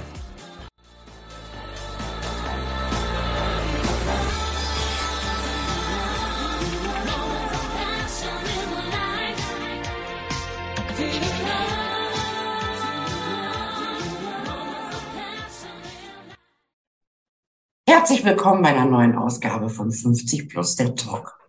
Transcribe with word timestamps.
Herzlich 18.11 18.29
willkommen 18.29 18.61
bei 18.61 18.75
einer 18.75 18.91
neuen 18.91 19.15
Ausgabe 19.15 19.70
von 19.70 19.89
50 19.89 20.49
Plus 20.49 20.75
der 20.75 20.95
Talk. 20.95 21.39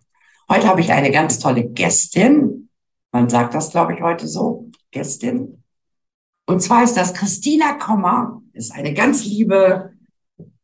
Heute 0.49 0.65
habe 0.69 0.79
ich 0.79 0.93
eine 0.93 1.11
ganz 1.11 1.37
tolle 1.37 1.67
Gästin. 1.67 2.69
Man 3.11 3.27
sagt 3.27 3.53
das, 3.53 3.71
glaube 3.71 3.93
ich, 3.93 4.01
heute 4.01 4.29
so. 4.29 4.71
Gästin. 4.89 5.61
Und 6.45 6.61
zwar 6.61 6.85
ist 6.85 6.95
das 6.95 7.13
Christina 7.13 7.73
Kommer, 7.73 8.41
ist 8.53 8.71
eine 8.71 8.93
ganz 8.93 9.25
liebe 9.25 9.91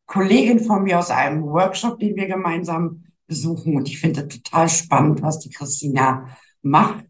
Kollegin 0.05 0.61
von 0.61 0.83
mir 0.83 0.99
aus 0.99 1.11
einem 1.11 1.43
Workshop, 1.43 1.99
den 1.99 2.15
wir 2.15 2.27
gemeinsam 2.27 3.03
besuchen. 3.27 3.75
Und 3.75 3.89
ich 3.89 3.99
finde 3.99 4.25
total 4.25 4.69
spannend, 4.69 5.21
was 5.21 5.39
die 5.39 5.49
Christina 5.49 6.29
macht. 6.61 7.07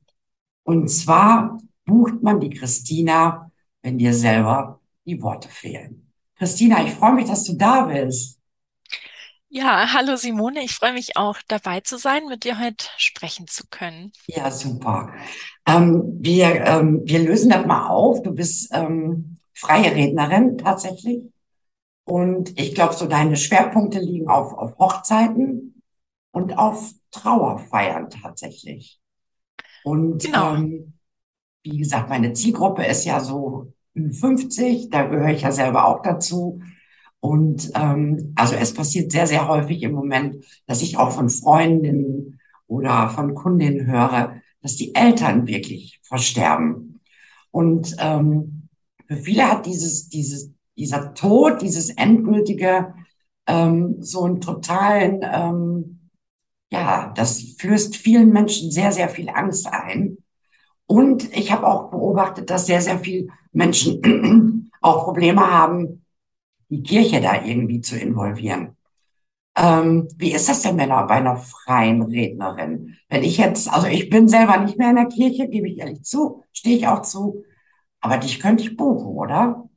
Und 0.64 0.88
zwar 0.88 1.60
bucht 1.86 2.24
man 2.24 2.40
die 2.40 2.50
Christina, 2.50 3.52
wenn 3.84 4.00
dir 4.00 4.16
selber 4.16 4.82
die 5.06 5.22
Worte 5.22 5.48
fehlen. 5.48 6.12
Christina, 6.40 6.84
ich 6.84 6.94
freue 6.94 7.14
mich, 7.14 7.28
dass 7.28 7.44
du 7.44 7.54
da 7.54 7.86
bist. 7.86 8.39
Ja, 9.52 9.94
hallo 9.94 10.16
Simone, 10.16 10.64
ich 10.64 10.76
freue 10.76 10.94
mich 10.94 11.18
auch 11.18 11.38
dabei 11.48 11.80
zu 11.80 11.98
sein, 11.98 12.28
mit 12.28 12.44
dir 12.44 12.60
heute 12.60 12.86
sprechen 12.98 13.48
zu 13.48 13.64
können. 13.72 14.12
Ja, 14.28 14.52
super. 14.52 15.12
Ähm, 15.66 16.18
wir, 16.20 16.66
ähm, 16.66 17.02
wir 17.04 17.20
lösen 17.20 17.50
das 17.50 17.66
mal 17.66 17.88
auf. 17.88 18.22
Du 18.22 18.32
bist 18.32 18.70
ähm, 18.74 19.38
freie 19.56 19.96
Rednerin 19.96 20.60
tatsächlich. 20.60 21.24
Und 22.04 22.60
ich 22.60 22.76
glaube, 22.76 22.94
so 22.94 23.08
deine 23.08 23.38
Schwerpunkte 23.38 24.00
liegen 24.00 24.28
auf, 24.30 24.54
auf 24.54 24.78
Hochzeiten 24.78 25.82
und 26.32 26.58
auf 26.58 26.92
Trauerfeiern 27.10 28.12
tatsächlich. 28.12 29.00
Und 29.84 30.24
genau. 30.24 30.56
ähm, 30.56 30.94
wie 31.64 31.80
gesagt, 31.80 32.10
meine 32.10 32.34
Zielgruppe 32.34 32.86
ist 32.86 33.06
ja 33.06 33.20
so 33.20 33.74
50, 33.96 34.92
da 34.92 35.04
gehöre 35.08 35.30
ich 35.30 35.42
ja 35.42 35.52
selber 35.52 35.86
auch 35.88 36.04
dazu. 36.04 36.62
Und 37.22 37.72
ähm, 37.76 38.34
also 38.36 38.56
es 38.56 38.74
passiert 38.74 39.12
sehr, 39.12 39.28
sehr 39.28 39.48
häufig 39.48 39.84
im 39.84 39.92
Moment, 39.92 40.46
dass 40.68 40.82
ich 40.82 40.98
auch 40.98 41.12
von 41.12 41.30
Freundinnen 41.30 42.40
oder 42.68 43.10
von 43.10 43.36
Kundinnen 43.36 43.88
höre, 43.88 44.36
dass 44.62 44.76
die 44.76 44.96
Eltern 44.96 45.48
wirklich 45.48 46.00
versterben. 46.04 47.02
Und 47.52 47.96
ähm, 48.00 48.70
für 49.08 49.18
viele 49.18 49.50
hat 49.50 49.66
dieses, 49.66 50.08
dieses, 50.10 50.52
dieser 50.78 51.14
Tod, 51.14 51.62
dieses 51.62 51.90
endgültige, 51.90 52.94
ähm, 53.48 53.98
so 54.00 54.24
einen 54.24 54.40
totalen, 54.40 55.22
ähm, 55.24 56.00
ja, 56.72 57.12
das 57.16 57.42
flößt 57.58 57.98
vielen 57.98 58.30
Menschen 58.30 58.72
sehr, 58.72 58.92
sehr 58.92 59.10
viel 59.10 59.30
Angst 59.30 59.68
ein. 59.68 60.20
Und 60.86 61.36
ich 61.36 61.52
habe 61.52 61.68
auch 61.68 61.90
beobachtet, 61.90 62.50
dass 62.50 62.68
sehr, 62.68 62.82
sehr 62.82 63.00
viele 63.00 63.28
Menschen 63.52 64.72
auch 64.82 65.04
Probleme 65.06 65.42
haben, 65.42 66.06
die 66.70 66.84
Kirche 66.84 67.22
da 67.22 67.44
irgendwie 67.44 67.82
zu 67.82 67.98
involvieren. 67.98 68.76
Ähm, 69.58 70.08
wie 70.18 70.34
ist 70.34 70.50
das 70.50 70.62
denn 70.62 70.78
bei 70.78 70.84
einer, 70.84 71.06
bei 71.08 71.16
einer 71.16 71.38
freien 71.38 72.02
Rednerin? 72.04 72.96
Wenn 73.10 73.24
ich 73.24 73.38
jetzt, 73.38 73.70
also 73.72 73.88
ich 73.88 74.10
bin 74.10 74.28
selber 74.28 74.58
nicht 74.58 74.78
mehr 74.78 74.92
in 74.92 74.96
der 74.98 75.08
Kirche, 75.08 75.50
gebe 75.50 75.68
ich 75.70 75.80
ehrlich 75.80 76.04
zu, 76.04 76.44
stehe 76.54 76.78
ich 76.78 76.88
auch 76.88 77.02
zu, 77.02 77.44
aber 78.02 78.18
dich 78.18 78.40
könnte 78.40 78.64
ich 78.64 78.78
buchen, 78.78 79.08
oder? 79.18 79.69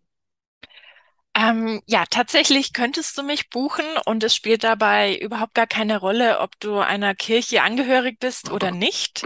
Ähm, 1.34 1.81
ja, 1.87 2.04
tatsächlich 2.10 2.75
könntest 2.75 3.16
du 3.16 3.22
mich 3.22 3.48
buchen 3.48 3.87
und 4.04 4.22
es 4.22 4.34
spielt 4.37 4.65
dabei 4.65 5.16
überhaupt 5.16 5.54
gar 5.54 5.66
keine 5.66 5.98
Rolle, 5.98 6.41
ob 6.41 6.60
du 6.60 6.78
einer 6.78 7.15
Kirche 7.15 7.62
angehörig 7.62 8.19
bist 8.20 8.50
oder 8.50 8.70
nicht. 8.70 9.25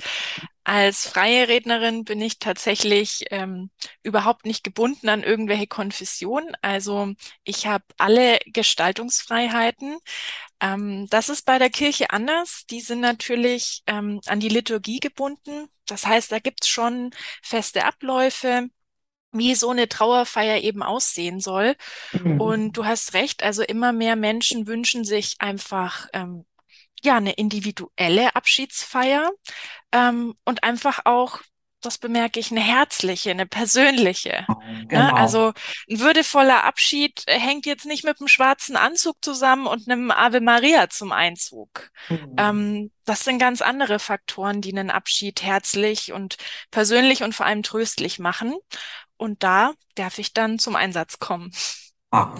Als 0.63 1.09
freie 1.09 1.49
Rednerin 1.49 2.05
bin 2.05 2.21
ich 2.21 2.39
tatsächlich 2.39 3.25
ähm, 3.31 3.71
überhaupt 4.05 4.47
nicht 4.47 4.63
gebunden 4.65 5.09
an 5.09 5.25
irgendwelche 5.25 5.67
Konfessionen. 5.67 6.53
Also 6.63 7.13
ich 7.45 7.67
habe 7.67 7.85
alle 7.99 8.39
Gestaltungsfreiheiten. 8.47 9.99
Ähm, 10.61 11.07
das 11.11 11.29
ist 11.29 11.45
bei 11.47 11.59
der 11.59 11.71
Kirche 11.71 12.11
anders. 12.11 12.67
Die 12.71 12.81
sind 12.81 13.01
natürlich 13.01 13.83
ähm, 13.87 14.21
an 14.27 14.41
die 14.41 14.49
Liturgie 14.49 15.01
gebunden. 15.01 15.69
Das 15.87 16.07
heißt, 16.07 16.33
da 16.33 16.39
gibt's 16.41 16.69
schon 16.69 17.11
feste 17.43 17.85
Abläufe 17.85 18.69
wie 19.39 19.55
so 19.55 19.71
eine 19.71 19.89
Trauerfeier 19.89 20.63
eben 20.63 20.83
aussehen 20.83 21.41
soll. 21.41 21.77
Mhm. 22.13 22.41
Und 22.41 22.73
du 22.73 22.85
hast 22.85 23.15
recht, 23.15 23.43
also 23.43 23.63
immer 23.63 23.93
mehr 23.93 24.17
Menschen 24.17 24.67
wünschen 24.67 25.05
sich 25.05 25.37
einfach 25.39 26.09
ähm, 26.13 26.45
ja 27.03 27.17
eine 27.17 27.33
individuelle 27.33 28.35
Abschiedsfeier 28.35 29.31
ähm, 29.93 30.35
und 30.45 30.65
einfach 30.65 31.01
auch 31.05 31.41
das 31.87 31.99
bemerke 31.99 32.41
ich, 32.41 32.51
eine 32.51 32.61
herzliche, 32.61 33.31
eine 33.31 33.47
persönliche. 33.47 34.45
Ne? 34.49 34.87
Genau. 34.89 35.15
Also 35.15 35.53
ein 35.89 36.01
würdevoller 36.01 36.65
Abschied 36.65 37.23
hängt 37.27 37.67
jetzt 37.67 37.87
nicht 37.87 38.05
mit 38.05 38.21
einem 38.21 38.29
schwarzen 38.29 38.77
Anzug 38.77 39.17
zusammen 39.23 39.67
und 39.67 39.89
einem 39.89 40.11
Ave 40.11 40.41
Maria 40.41 40.89
zum 40.89 41.13
Einzug. 41.13 41.91
Mhm. 42.09 42.35
Ähm, 42.39 42.91
das 43.05 43.25
sind 43.25 43.39
ganz 43.39 43.63
andere 43.63 43.99
Faktoren, 43.99 44.61
die 44.61 44.73
einen 44.73 44.91
Abschied 44.91 45.43
herzlich 45.43 46.13
und 46.13 46.37
persönlich 46.71 47.23
und 47.23 47.35
vor 47.35 47.47
allem 47.47 47.63
tröstlich 47.63 48.19
machen. 48.19 48.57
Und 49.17 49.43
da 49.43 49.73
darf 49.95 50.19
ich 50.19 50.33
dann 50.33 50.59
zum 50.59 50.77
Einsatz 50.77 51.19
kommen. 51.19 51.51
Ah. 52.11 52.35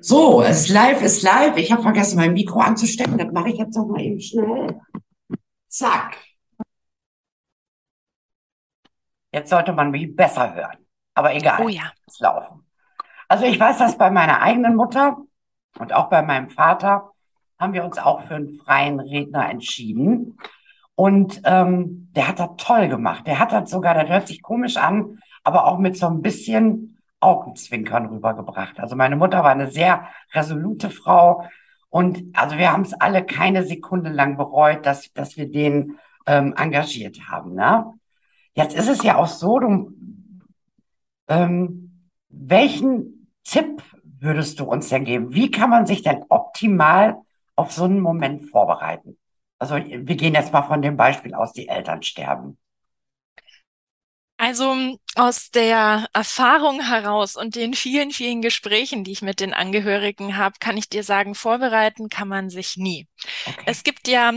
So, 0.00 0.42
es 0.42 0.62
ist 0.62 0.68
live, 0.68 1.02
es 1.02 1.18
ist 1.18 1.22
live. 1.22 1.56
Ich 1.56 1.72
habe 1.72 1.82
vergessen, 1.82 2.16
mein 2.16 2.32
Mikro 2.32 2.60
anzustecken. 2.60 3.18
Das 3.18 3.32
mache 3.32 3.50
ich 3.50 3.58
jetzt 3.58 3.76
noch 3.76 3.86
mal 3.86 4.00
eben 4.00 4.20
schnell. 4.20 4.80
Zack. 5.68 6.16
Jetzt 9.32 9.50
sollte 9.50 9.72
man 9.72 9.90
mich 9.90 10.14
besser 10.14 10.54
hören. 10.54 10.78
Aber 11.14 11.34
egal. 11.34 11.62
Oh 11.62 11.68
ja. 11.68 11.92
Es 12.06 12.20
laufen. 12.20 12.66
Also 13.28 13.44
ich 13.44 13.58
weiß, 13.58 13.78
dass 13.78 13.98
bei 13.98 14.10
meiner 14.10 14.40
eigenen 14.40 14.76
Mutter 14.76 15.16
und 15.78 15.92
auch 15.92 16.08
bei 16.08 16.22
meinem 16.22 16.48
Vater 16.48 17.10
haben 17.58 17.72
wir 17.72 17.84
uns 17.84 17.98
auch 17.98 18.22
für 18.22 18.36
einen 18.36 18.54
freien 18.54 19.00
Redner 19.00 19.48
entschieden. 19.48 20.38
Und 20.94 21.42
ähm, 21.44 22.10
der 22.14 22.28
hat 22.28 22.38
das 22.38 22.50
toll 22.58 22.88
gemacht. 22.88 23.26
Der 23.26 23.38
hat 23.38 23.52
das 23.52 23.70
sogar, 23.70 23.94
das 23.94 24.08
hört 24.08 24.28
sich 24.28 24.42
komisch 24.42 24.76
an, 24.76 25.20
aber 25.46 25.66
auch 25.66 25.78
mit 25.78 25.96
so 25.96 26.08
ein 26.08 26.22
bisschen 26.22 26.98
Augenzwinkern 27.20 28.06
rübergebracht. 28.06 28.80
Also 28.80 28.96
meine 28.96 29.14
Mutter 29.14 29.44
war 29.44 29.52
eine 29.52 29.70
sehr 29.70 30.08
resolute 30.32 30.90
Frau 30.90 31.44
und 31.88 32.36
also 32.36 32.58
wir 32.58 32.72
haben 32.72 32.82
es 32.82 32.92
alle 32.94 33.24
keine 33.24 33.62
Sekunde 33.62 34.10
lang 34.10 34.36
bereut, 34.36 34.84
dass, 34.84 35.12
dass 35.12 35.36
wir 35.36 35.48
den 35.48 35.98
ähm, 36.26 36.52
engagiert 36.56 37.28
haben. 37.28 37.54
Ne? 37.54 37.92
Jetzt 38.54 38.76
ist 38.76 38.88
es 38.88 39.04
ja 39.04 39.16
auch 39.16 39.28
so, 39.28 39.60
du, 39.60 39.92
ähm, 41.28 42.08
welchen 42.28 43.30
Tipp 43.44 43.84
würdest 44.02 44.58
du 44.58 44.64
uns 44.64 44.88
denn 44.88 45.04
geben? 45.04 45.32
Wie 45.32 45.52
kann 45.52 45.70
man 45.70 45.86
sich 45.86 46.02
denn 46.02 46.24
optimal 46.28 47.18
auf 47.54 47.70
so 47.70 47.84
einen 47.84 48.00
Moment 48.00 48.50
vorbereiten? 48.50 49.16
Also 49.60 49.76
wir 49.76 50.16
gehen 50.16 50.34
jetzt 50.34 50.52
mal 50.52 50.62
von 50.62 50.82
dem 50.82 50.96
Beispiel 50.96 51.34
aus, 51.34 51.52
die 51.52 51.68
Eltern 51.68 52.02
sterben. 52.02 52.58
Also 54.46 54.96
aus 55.16 55.50
der 55.50 56.06
Erfahrung 56.12 56.80
heraus 56.80 57.34
und 57.34 57.56
den 57.56 57.74
vielen, 57.74 58.12
vielen 58.12 58.42
Gesprächen, 58.42 59.02
die 59.02 59.10
ich 59.10 59.20
mit 59.20 59.40
den 59.40 59.52
Angehörigen 59.52 60.36
habe, 60.36 60.54
kann 60.60 60.76
ich 60.76 60.88
dir 60.88 61.02
sagen, 61.02 61.34
vorbereiten 61.34 62.08
kann 62.10 62.28
man 62.28 62.48
sich 62.48 62.76
nie. 62.76 63.08
Okay. 63.44 63.64
Es 63.66 63.82
gibt 63.82 64.06
ja 64.06 64.34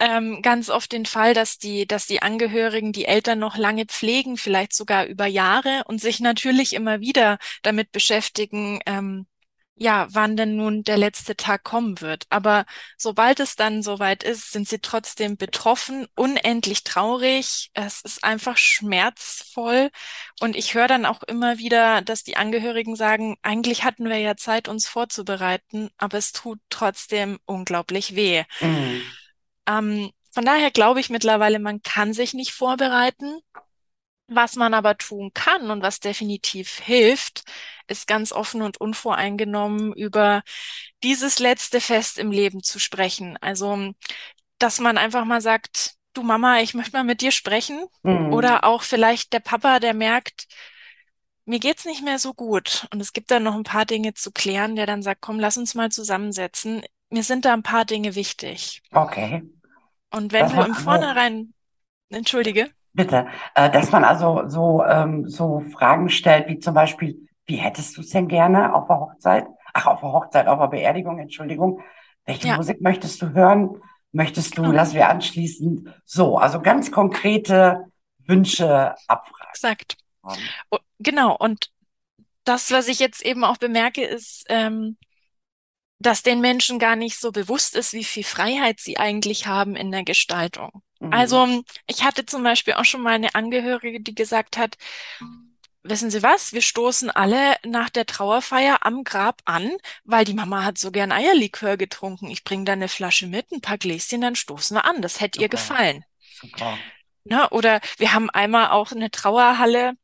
ähm, 0.00 0.42
ganz 0.42 0.68
oft 0.68 0.90
den 0.90 1.06
Fall, 1.06 1.32
dass 1.32 1.58
die, 1.58 1.86
dass 1.86 2.08
die 2.08 2.22
Angehörigen 2.22 2.92
die 2.92 3.04
Eltern 3.04 3.38
noch 3.38 3.56
lange 3.56 3.86
pflegen, 3.86 4.36
vielleicht 4.36 4.74
sogar 4.74 5.06
über 5.06 5.26
Jahre 5.26 5.84
und 5.86 6.00
sich 6.00 6.18
natürlich 6.18 6.72
immer 6.72 6.98
wieder 6.98 7.38
damit 7.62 7.92
beschäftigen, 7.92 8.80
ähm, 8.84 9.28
ja, 9.78 10.06
wann 10.10 10.36
denn 10.38 10.56
nun 10.56 10.84
der 10.84 10.96
letzte 10.96 11.36
Tag 11.36 11.62
kommen 11.62 12.00
wird. 12.00 12.24
Aber 12.30 12.64
sobald 12.96 13.40
es 13.40 13.56
dann 13.56 13.82
soweit 13.82 14.22
ist, 14.22 14.50
sind 14.50 14.66
sie 14.66 14.78
trotzdem 14.78 15.36
betroffen, 15.36 16.06
unendlich 16.14 16.82
traurig. 16.82 17.70
Es 17.74 18.00
ist 18.00 18.24
einfach 18.24 18.56
schmerzvoll. 18.56 19.90
Und 20.40 20.56
ich 20.56 20.74
höre 20.74 20.88
dann 20.88 21.04
auch 21.04 21.22
immer 21.24 21.58
wieder, 21.58 22.00
dass 22.00 22.24
die 22.24 22.38
Angehörigen 22.38 22.96
sagen, 22.96 23.36
eigentlich 23.42 23.84
hatten 23.84 24.08
wir 24.08 24.18
ja 24.18 24.36
Zeit, 24.36 24.66
uns 24.68 24.88
vorzubereiten, 24.88 25.90
aber 25.98 26.16
es 26.16 26.32
tut 26.32 26.58
trotzdem 26.70 27.38
unglaublich 27.44 28.16
weh. 28.16 28.44
Mhm. 28.60 29.02
Ähm, 29.68 30.10
von 30.32 30.44
daher 30.44 30.70
glaube 30.70 31.00
ich 31.00 31.10
mittlerweile, 31.10 31.58
man 31.58 31.82
kann 31.82 32.14
sich 32.14 32.32
nicht 32.32 32.52
vorbereiten. 32.52 33.40
Was 34.28 34.56
man 34.56 34.74
aber 34.74 34.98
tun 34.98 35.30
kann 35.34 35.70
und 35.70 35.82
was 35.82 36.00
definitiv 36.00 36.78
hilft, 36.78 37.44
ist 37.86 38.08
ganz 38.08 38.32
offen 38.32 38.62
und 38.62 38.80
unvoreingenommen 38.80 39.92
über 39.92 40.42
dieses 41.02 41.38
letzte 41.38 41.80
Fest 41.80 42.18
im 42.18 42.32
Leben 42.32 42.62
zu 42.62 42.80
sprechen. 42.80 43.36
Also, 43.40 43.92
dass 44.58 44.80
man 44.80 44.98
einfach 44.98 45.24
mal 45.24 45.40
sagt, 45.40 45.94
du 46.12 46.22
Mama, 46.22 46.60
ich 46.60 46.74
möchte 46.74 46.96
mal 46.96 47.04
mit 47.04 47.20
dir 47.20 47.30
sprechen. 47.30 47.86
Mhm. 48.02 48.32
Oder 48.32 48.64
auch 48.64 48.82
vielleicht 48.82 49.32
der 49.32 49.40
Papa, 49.40 49.78
der 49.78 49.94
merkt, 49.94 50.46
mir 51.44 51.60
geht's 51.60 51.84
nicht 51.84 52.02
mehr 52.02 52.18
so 52.18 52.34
gut. 52.34 52.88
Und 52.92 53.00
es 53.00 53.12
gibt 53.12 53.30
dann 53.30 53.44
noch 53.44 53.54
ein 53.54 53.62
paar 53.62 53.86
Dinge 53.86 54.14
zu 54.14 54.32
klären, 54.32 54.76
der 54.76 54.86
dann 54.86 55.02
sagt, 55.02 55.20
komm, 55.20 55.38
lass 55.38 55.56
uns 55.56 55.74
mal 55.74 55.90
zusammensetzen. 55.90 56.82
Mir 57.10 57.22
sind 57.22 57.44
da 57.44 57.52
ein 57.52 57.62
paar 57.62 57.84
Dinge 57.84 58.14
wichtig. 58.16 58.82
Okay. 58.92 59.44
Und 60.10 60.32
wenn 60.32 60.46
Dass 60.46 60.54
du 60.54 60.62
im 60.62 60.74
Vornherein, 60.74 61.54
entschuldige, 62.08 62.70
bitte, 62.96 63.26
äh, 63.54 63.70
dass 63.70 63.92
man 63.92 64.04
also 64.04 64.48
so, 64.48 64.84
ähm, 64.84 65.28
so 65.28 65.60
Fragen 65.72 66.08
stellt, 66.08 66.48
wie 66.48 66.58
zum 66.58 66.74
Beispiel, 66.74 67.28
wie 67.46 67.56
hättest 67.56 67.96
du 67.96 68.00
es 68.00 68.10
denn 68.10 68.28
gerne 68.28 68.74
auf 68.74 68.88
der 68.88 69.00
Hochzeit? 69.00 69.46
Ach, 69.74 69.86
auf 69.86 70.00
der 70.00 70.12
Hochzeit, 70.12 70.46
auf 70.48 70.58
der 70.58 70.68
Beerdigung, 70.68 71.18
Entschuldigung. 71.18 71.80
Welche 72.24 72.48
ja, 72.48 72.56
Musik 72.56 72.80
möchtest 72.80 73.22
du 73.22 73.30
hören? 73.32 73.80
Möchtest 74.12 74.58
du, 74.58 74.62
genau, 74.62 74.72
dass 74.72 74.94
wir 74.94 75.08
anschließend 75.08 75.88
so, 76.04 76.38
also 76.38 76.60
ganz 76.62 76.90
konkrete 76.90 77.84
Wünsche 78.26 78.94
abfragen? 79.08 79.46
exakt. 79.50 79.96
O- 80.70 80.78
Genau. 80.98 81.36
Und 81.36 81.70
das, 82.44 82.70
was 82.72 82.88
ich 82.88 82.98
jetzt 83.00 83.22
eben 83.24 83.44
auch 83.44 83.58
bemerke, 83.58 84.04
ist, 84.04 84.46
ähm, 84.48 84.98
dass 85.98 86.22
den 86.22 86.40
Menschen 86.40 86.78
gar 86.78 86.96
nicht 86.96 87.18
so 87.18 87.32
bewusst 87.32 87.76
ist, 87.76 87.92
wie 87.92 88.04
viel 88.04 88.24
Freiheit 88.24 88.80
sie 88.80 88.98
eigentlich 88.98 89.46
haben 89.46 89.76
in 89.76 89.90
der 89.90 90.04
Gestaltung. 90.04 90.82
Mhm. 91.00 91.12
Also, 91.12 91.62
ich 91.86 92.04
hatte 92.04 92.26
zum 92.26 92.42
Beispiel 92.42 92.74
auch 92.74 92.84
schon 92.84 93.02
mal 93.02 93.14
eine 93.14 93.34
Angehörige, 93.34 94.00
die 94.00 94.14
gesagt 94.14 94.56
hat, 94.58 94.76
wissen 95.82 96.10
Sie 96.10 96.22
was, 96.22 96.52
wir 96.52 96.60
stoßen 96.62 97.10
alle 97.10 97.56
nach 97.64 97.88
der 97.90 98.04
Trauerfeier 98.06 98.78
am 98.84 99.04
Grab 99.04 99.40
an, 99.46 99.70
weil 100.04 100.24
die 100.26 100.34
Mama 100.34 100.64
hat 100.64 100.76
so 100.78 100.90
gern 100.90 101.12
Eierlikör 101.12 101.76
getrunken. 101.78 102.28
Ich 102.30 102.44
bringe 102.44 102.64
da 102.64 102.72
eine 102.74 102.88
Flasche 102.88 103.26
mit, 103.26 103.50
ein 103.52 103.60
paar 103.62 103.78
Gläschen, 103.78 104.20
dann 104.20 104.36
stoßen 104.36 104.76
wir 104.76 104.84
an. 104.84 105.00
Das 105.02 105.20
hätte 105.20 105.38
ihr 105.38 105.48
Super, 105.48 105.48
gefallen. 105.48 106.04
super. 106.30 106.84
Ne? 107.24 107.48
Oder 107.50 107.80
wir 107.98 108.12
haben 108.12 108.30
einmal 108.30 108.70
auch 108.70 108.92
eine 108.92 109.10
Trauerhalle 109.10 109.94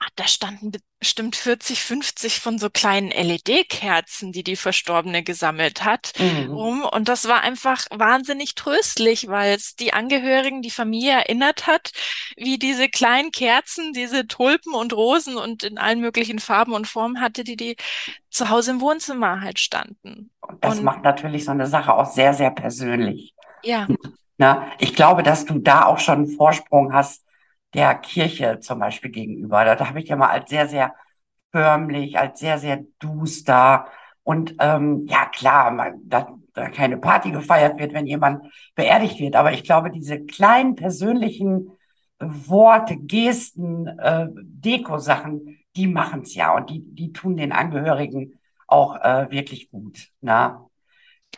Ach, 0.00 0.10
da 0.14 0.28
standen 0.28 0.70
bestimmt 1.00 1.34
40, 1.34 1.82
50 1.82 2.38
von 2.40 2.58
so 2.58 2.70
kleinen 2.70 3.10
LED-Kerzen, 3.10 4.30
die 4.30 4.44
die 4.44 4.54
Verstorbene 4.56 5.24
gesammelt 5.24 5.84
hat, 5.84 6.12
Mhm. 6.18 6.54
rum. 6.54 6.84
Und 6.84 7.08
das 7.08 7.26
war 7.26 7.40
einfach 7.42 7.84
wahnsinnig 7.90 8.54
tröstlich, 8.54 9.26
weil 9.28 9.54
es 9.56 9.74
die 9.74 9.92
Angehörigen, 9.92 10.62
die 10.62 10.70
Familie 10.70 11.12
erinnert 11.12 11.66
hat, 11.66 11.90
wie 12.36 12.58
diese 12.58 12.88
kleinen 12.88 13.32
Kerzen, 13.32 13.92
diese 13.92 14.26
Tulpen 14.28 14.72
und 14.74 14.92
Rosen 14.92 15.36
und 15.36 15.64
in 15.64 15.78
allen 15.78 16.00
möglichen 16.00 16.38
Farben 16.38 16.74
und 16.74 16.86
Formen 16.86 17.20
hatte, 17.20 17.42
die 17.42 17.56
die 17.56 17.76
zu 18.30 18.48
Hause 18.50 18.70
im 18.72 18.80
Wohnzimmer 18.80 19.40
halt 19.40 19.58
standen. 19.58 20.30
Und 20.40 20.64
das 20.64 20.80
Und 20.80 20.82
macht 20.82 21.04
natürlich 21.04 21.44
so 21.44 21.52
eine 21.52 21.66
Sache 21.68 21.94
auch 21.94 22.06
sehr, 22.06 22.34
sehr 22.34 22.50
persönlich. 22.50 23.34
ja, 23.62 23.92
Na, 24.38 24.70
ich 24.78 24.94
glaube, 24.94 25.22
dass 25.22 25.44
du 25.44 25.58
da 25.58 25.86
auch 25.86 25.98
schon 25.98 26.18
einen 26.18 26.28
Vorsprung 26.36 26.92
hast 26.92 27.24
der 27.74 27.94
Kirche 27.96 28.60
zum 28.60 28.78
Beispiel 28.78 29.10
gegenüber. 29.10 29.64
Da 29.64 29.88
habe 29.88 30.00
ich 30.00 30.08
ja 30.08 30.16
mal 30.16 30.30
als 30.30 30.50
sehr, 30.50 30.68
sehr 30.68 30.94
förmlich, 31.52 32.18
als 32.18 32.40
sehr, 32.40 32.58
sehr 32.58 32.84
duster 32.98 33.86
und 34.28 34.56
ähm, 34.58 35.06
ja 35.08 35.24
klar, 35.24 35.70
man, 35.70 36.02
da, 36.04 36.28
da 36.52 36.68
keine 36.68 36.98
Party 36.98 37.30
gefeiert 37.30 37.78
wird, 37.78 37.94
wenn 37.94 38.06
jemand 38.06 38.44
beerdigt 38.74 39.20
wird. 39.20 39.36
Aber 39.36 39.52
ich 39.52 39.64
glaube, 39.64 39.90
diese 39.90 40.20
kleinen 40.20 40.74
persönlichen 40.74 41.70
Worte, 42.20 42.98
Gesten, 42.98 43.86
äh, 43.86 44.26
Deko-Sachen, 44.30 45.58
die 45.76 45.86
machen 45.86 46.22
es 46.22 46.34
ja 46.34 46.54
und 46.54 46.68
die, 46.68 46.82
die 46.84 47.10
tun 47.14 47.38
den 47.38 47.52
Angehörigen 47.52 48.38
auch 48.66 48.96
äh, 48.96 49.30
wirklich 49.30 49.70
gut. 49.70 50.08
Na? 50.20 50.68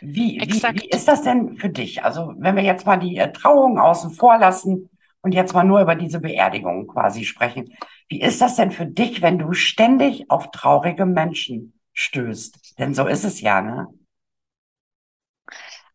Wie, 0.00 0.10
wie, 0.10 0.40
wie 0.40 0.40
exakt. 0.40 0.82
ist 0.92 1.06
das 1.06 1.22
denn 1.22 1.54
für 1.58 1.68
dich? 1.68 2.02
Also, 2.02 2.34
wenn 2.38 2.56
wir 2.56 2.64
jetzt 2.64 2.86
mal 2.86 2.96
die 2.96 3.18
äh, 3.18 3.30
Trauung 3.30 3.78
außen 3.78 4.10
vor 4.10 4.36
lassen 4.36 4.90
und 5.22 5.32
jetzt 5.32 5.54
mal 5.54 5.64
nur 5.64 5.80
über 5.80 5.94
diese 5.94 6.20
Beerdigung 6.20 6.86
quasi 6.86 7.24
sprechen. 7.24 7.74
Wie 8.08 8.20
ist 8.20 8.40
das 8.40 8.56
denn 8.56 8.70
für 8.72 8.86
dich, 8.86 9.22
wenn 9.22 9.38
du 9.38 9.52
ständig 9.52 10.30
auf 10.30 10.50
traurige 10.50 11.06
Menschen 11.06 11.74
stößt? 11.94 12.78
Denn 12.78 12.94
so 12.94 13.06
ist 13.06 13.24
es 13.24 13.40
ja, 13.40 13.60
ne? 13.60 13.88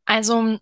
Also 0.08 0.60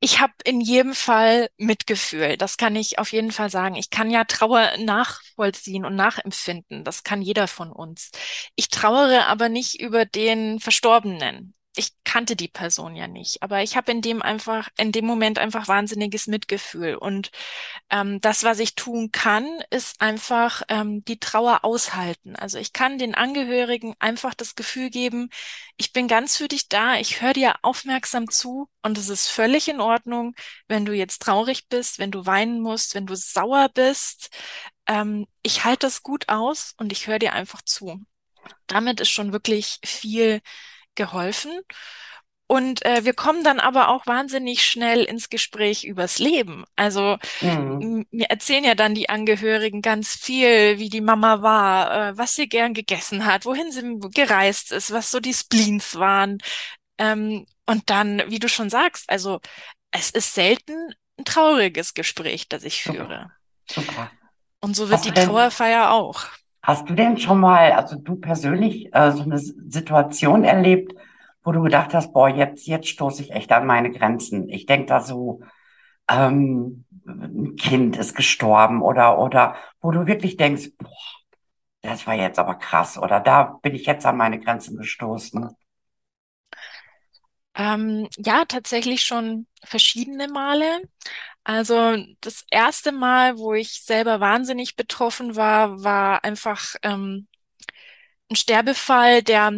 Ich 0.00 0.20
habe 0.20 0.34
in 0.44 0.60
jedem 0.60 0.94
Fall 0.94 1.48
Mitgefühl. 1.56 2.36
Das 2.36 2.56
kann 2.58 2.76
ich 2.76 2.98
auf 2.98 3.12
jeden 3.12 3.32
Fall 3.32 3.48
sagen. 3.50 3.74
Ich 3.74 3.88
kann 3.90 4.10
ja 4.10 4.24
Trauer 4.24 4.70
nachvollziehen 4.78 5.84
und 5.86 5.96
nachempfinden. 5.96 6.84
Das 6.84 7.04
kann 7.04 7.22
jeder 7.22 7.48
von 7.48 7.72
uns. 7.72 8.10
Ich 8.54 8.68
trauere 8.68 9.26
aber 9.26 9.48
nicht 9.48 9.80
über 9.80 10.04
den 10.04 10.60
Verstorbenen. 10.60 11.54
Ich 11.76 11.90
kannte 12.04 12.36
die 12.36 12.48
Person 12.48 12.94
ja 12.94 13.08
nicht, 13.08 13.42
aber 13.42 13.62
ich 13.62 13.76
habe 13.76 13.90
in 13.90 14.00
dem 14.00 14.22
einfach, 14.22 14.68
in 14.78 14.92
dem 14.92 15.04
Moment 15.06 15.38
einfach 15.40 15.66
wahnsinniges 15.66 16.28
Mitgefühl. 16.28 16.94
Und 16.94 17.32
ähm, 17.90 18.20
das, 18.20 18.44
was 18.44 18.60
ich 18.60 18.74
tun 18.76 19.10
kann, 19.12 19.46
ist 19.70 20.00
einfach 20.00 20.62
ähm, 20.68 21.04
die 21.04 21.18
Trauer 21.18 21.64
aushalten. 21.64 22.36
Also 22.36 22.58
ich 22.58 22.72
kann 22.72 22.98
den 22.98 23.14
Angehörigen 23.14 23.94
einfach 23.98 24.34
das 24.34 24.54
Gefühl 24.54 24.90
geben, 24.90 25.30
ich 25.76 25.92
bin 25.92 26.08
ganz 26.08 26.36
für 26.36 26.48
dich 26.48 26.68
da, 26.68 26.96
ich 26.96 27.20
höre 27.20 27.32
dir 27.32 27.54
aufmerksam 27.62 28.30
zu 28.30 28.68
und 28.82 28.98
es 28.98 29.08
ist 29.08 29.28
völlig 29.28 29.68
in 29.68 29.80
Ordnung, 29.80 30.34
wenn 30.68 30.84
du 30.84 30.92
jetzt 30.92 31.22
traurig 31.22 31.68
bist, 31.68 31.98
wenn 31.98 32.10
du 32.12 32.26
weinen 32.26 32.60
musst, 32.60 32.94
wenn 32.94 33.06
du 33.06 33.16
sauer 33.16 33.68
bist. 33.74 34.30
Ähm, 34.86 35.26
ich 35.42 35.64
halte 35.64 35.86
das 35.86 36.02
gut 36.02 36.28
aus 36.28 36.74
und 36.78 36.92
ich 36.92 37.06
höre 37.06 37.18
dir 37.18 37.32
einfach 37.32 37.62
zu. 37.62 38.04
Damit 38.66 39.00
ist 39.00 39.10
schon 39.10 39.32
wirklich 39.32 39.78
viel 39.84 40.40
geholfen. 40.96 41.60
Und 42.46 42.84
äh, 42.84 43.04
wir 43.04 43.14
kommen 43.14 43.42
dann 43.42 43.58
aber 43.58 43.88
auch 43.88 44.06
wahnsinnig 44.06 44.64
schnell 44.66 45.02
ins 45.04 45.30
Gespräch 45.30 45.84
übers 45.84 46.18
Leben. 46.18 46.64
Also 46.76 47.16
Mhm. 47.40 47.86
mir 48.10 48.26
erzählen 48.30 48.64
ja 48.64 48.74
dann 48.74 48.94
die 48.94 49.08
Angehörigen 49.08 49.82
ganz 49.82 50.14
viel, 50.14 50.78
wie 50.78 50.88
die 50.90 51.00
Mama 51.00 51.42
war, 51.42 52.10
äh, 52.10 52.18
was 52.18 52.34
sie 52.34 52.48
gern 52.48 52.74
gegessen 52.74 53.24
hat, 53.26 53.46
wohin 53.46 53.72
sie 53.72 53.98
gereist 54.12 54.72
ist, 54.72 54.92
was 54.92 55.10
so 55.10 55.20
die 55.20 55.34
Spleens 55.34 55.96
waren. 55.96 56.38
Ähm, 56.98 57.46
und 57.66 57.90
dann, 57.90 58.22
wie 58.28 58.38
du 58.40 58.48
schon 58.48 58.70
sagst, 58.70 59.10
also 59.10 59.40
es 59.92 60.10
ist 60.10 60.34
selten 60.34 60.94
ein 61.18 61.24
trauriges 61.26 61.94
Gespräch, 61.94 62.48
das 62.48 62.64
ich 62.64 62.82
Super, 62.84 63.08
führe. 63.08 63.32
super. 63.66 64.10
Und 64.60 64.74
so 64.74 64.88
wird 64.88 65.04
du 65.04 65.10
die 65.10 65.12
denn, 65.12 65.52
Trauerfeier 65.52 65.92
auch. 65.92 66.26
Hast 66.64 66.90
du 66.90 66.94
denn 66.96 67.18
schon 67.18 67.40
mal, 67.40 67.72
also 67.74 67.96
du 67.96 68.16
persönlich, 68.16 68.94
äh, 68.94 69.12
so 69.12 69.24
eine 69.24 69.38
Situation 69.40 70.44
erlebt, 70.44 70.94
wo 71.44 71.52
du 71.52 71.62
gedacht 71.62 71.94
hast, 71.94 72.12
boah, 72.14 72.28
jetzt, 72.30 72.66
jetzt 72.68 72.88
stoße 72.88 73.22
ich 73.24 73.32
echt 73.32 73.52
an 73.52 73.66
meine 73.66 73.92
Grenzen. 73.92 74.50
Ich 74.50 74.66
denke 74.66 74.86
da 74.88 75.00
so, 75.02 75.42
ähm, 76.10 76.84
ein 77.06 77.56
Kind 77.56 77.96
ist 77.96 78.14
gestorben 78.16 78.82
oder, 78.82 79.18
oder 79.18 79.56
wo 79.80 79.90
du 79.92 80.06
wirklich 80.06 80.36
denkst, 80.38 80.70
boah, 80.78 80.90
das 81.82 82.06
war 82.06 82.14
jetzt 82.14 82.38
aber 82.40 82.56
krass 82.56 82.98
oder 82.98 83.20
da 83.20 83.44
bin 83.62 83.74
ich 83.74 83.86
jetzt 83.86 84.06
an 84.06 84.16
meine 84.16 84.40
Grenzen 84.40 84.76
gestoßen. 84.78 85.50
Ähm, 87.56 88.08
ja, 88.18 88.44
tatsächlich 88.46 89.02
schon 89.02 89.46
verschiedene 89.64 90.28
Male. 90.28 90.82
Also 91.44 91.96
das 92.20 92.44
erste 92.50 92.92
Mal, 92.92 93.38
wo 93.38 93.54
ich 93.54 93.82
selber 93.84 94.20
wahnsinnig 94.20 94.76
betroffen 94.76 95.36
war, 95.36 95.82
war 95.84 96.24
einfach 96.24 96.74
ähm, 96.82 97.28
ein 98.30 98.36
Sterbefall, 98.36 99.22
der 99.22 99.52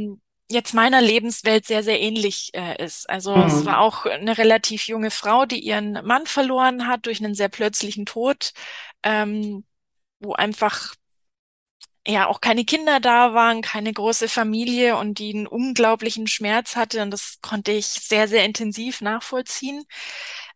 jetzt 0.48 0.74
meiner 0.74 1.00
Lebenswelt 1.00 1.66
sehr, 1.66 1.82
sehr 1.82 2.00
ähnlich 2.00 2.50
äh, 2.54 2.82
ist. 2.84 3.08
Also 3.10 3.40
es 3.42 3.64
war 3.66 3.78
Mhm. 3.78 3.80
auch 3.80 4.06
eine 4.06 4.38
relativ 4.38 4.86
junge 4.86 5.10
Frau, 5.10 5.44
die 5.46 5.60
ihren 5.60 5.92
Mann 6.04 6.26
verloren 6.26 6.86
hat 6.86 7.06
durch 7.06 7.22
einen 7.24 7.34
sehr 7.34 7.48
plötzlichen 7.48 8.06
Tod, 8.06 8.52
ähm, 9.02 9.64
wo 10.20 10.34
einfach 10.34 10.94
ja 12.08 12.26
auch 12.28 12.40
keine 12.40 12.64
Kinder 12.64 13.00
da 13.00 13.34
waren, 13.34 13.62
keine 13.62 13.92
große 13.92 14.28
Familie 14.28 14.96
und 14.96 15.18
die 15.18 15.34
einen 15.34 15.46
unglaublichen 15.48 16.26
Schmerz 16.28 16.76
hatte. 16.76 17.02
Und 17.02 17.10
das 17.10 17.38
konnte 17.42 17.72
ich 17.72 17.86
sehr, 17.86 18.28
sehr 18.28 18.44
intensiv 18.44 19.00
nachvollziehen. 19.00 19.84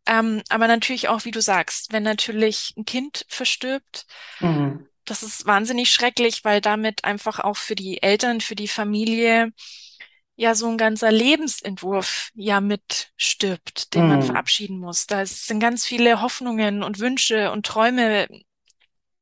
Ähm, 0.07 0.43
aber 0.49 0.67
natürlich 0.69 1.09
auch, 1.09 1.25
wie 1.25 1.31
du 1.31 1.41
sagst, 1.41 1.93
wenn 1.93 2.03
natürlich 2.03 2.75
ein 2.77 2.85
Kind 2.85 3.25
verstirbt, 3.29 4.07
Mhm. 4.41 4.87
das 5.05 5.23
ist 5.23 5.47
wahnsinnig 5.47 5.91
schrecklich, 5.91 6.45
weil 6.45 6.61
damit 6.61 7.05
einfach 7.05 7.41
auch 7.41 7.57
für 7.57 7.75
die 7.75 8.03
Eltern, 8.03 8.41
für 8.41 8.55
die 8.55 8.69
Familie 8.69 9.53
ja 10.37 10.55
so 10.55 10.69
ein 10.69 10.79
ganzer 10.79 11.13
Lebensentwurf 11.13 12.31
ja 12.35 12.61
mitstirbt, 12.61 13.95
den 13.95 14.07
man 14.07 14.23
Mm, 14.23 14.23
verabschieden 14.23 14.79
muss. 14.81 15.07
Da 15.07 15.27
sind 15.27 15.61
ganz 15.61 15.87
viele 15.87 16.23
Hoffnungen 16.23 16.83
und 16.83 16.99
Wünsche 17.01 17.53
und 17.53 17.67
Träume, 17.67 18.29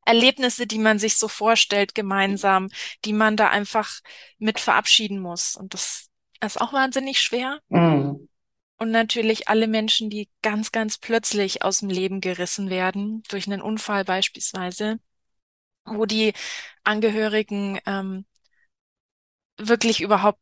Erlebnisse, 0.05 0.67
die 0.67 0.79
man 0.79 0.99
sich 0.99 1.17
so 1.17 1.27
vorstellt, 1.27 1.95
gemeinsam, 1.95 2.69
die 3.05 3.13
man 3.13 3.37
da 3.37 3.49
einfach 3.49 3.99
mit 4.39 4.59
verabschieden 4.59 5.19
muss. 5.19 5.55
Und 5.55 5.73
das 5.73 6.09
ist 6.43 6.59
auch 6.61 6.73
wahnsinnig 6.73 7.21
schwer. 7.21 7.59
mm, 7.69 8.27
Und 8.79 8.91
natürlich 8.91 9.49
alle 9.49 9.67
Menschen, 9.67 10.09
die 10.09 10.29
ganz, 10.41 10.71
ganz 10.71 10.97
plötzlich 10.97 11.63
aus 11.63 11.79
dem 11.79 11.89
Leben 11.89 12.21
gerissen 12.21 12.69
werden, 12.69 13.23
durch 13.29 13.45
einen 13.45 13.61
Unfall 13.61 14.05
beispielsweise, 14.05 14.99
wo 15.85 16.05
die 16.05 16.33
Angehörigen 16.83 17.79
ähm, 17.85 18.25
wirklich 19.57 20.01
überhaupt 20.01 20.39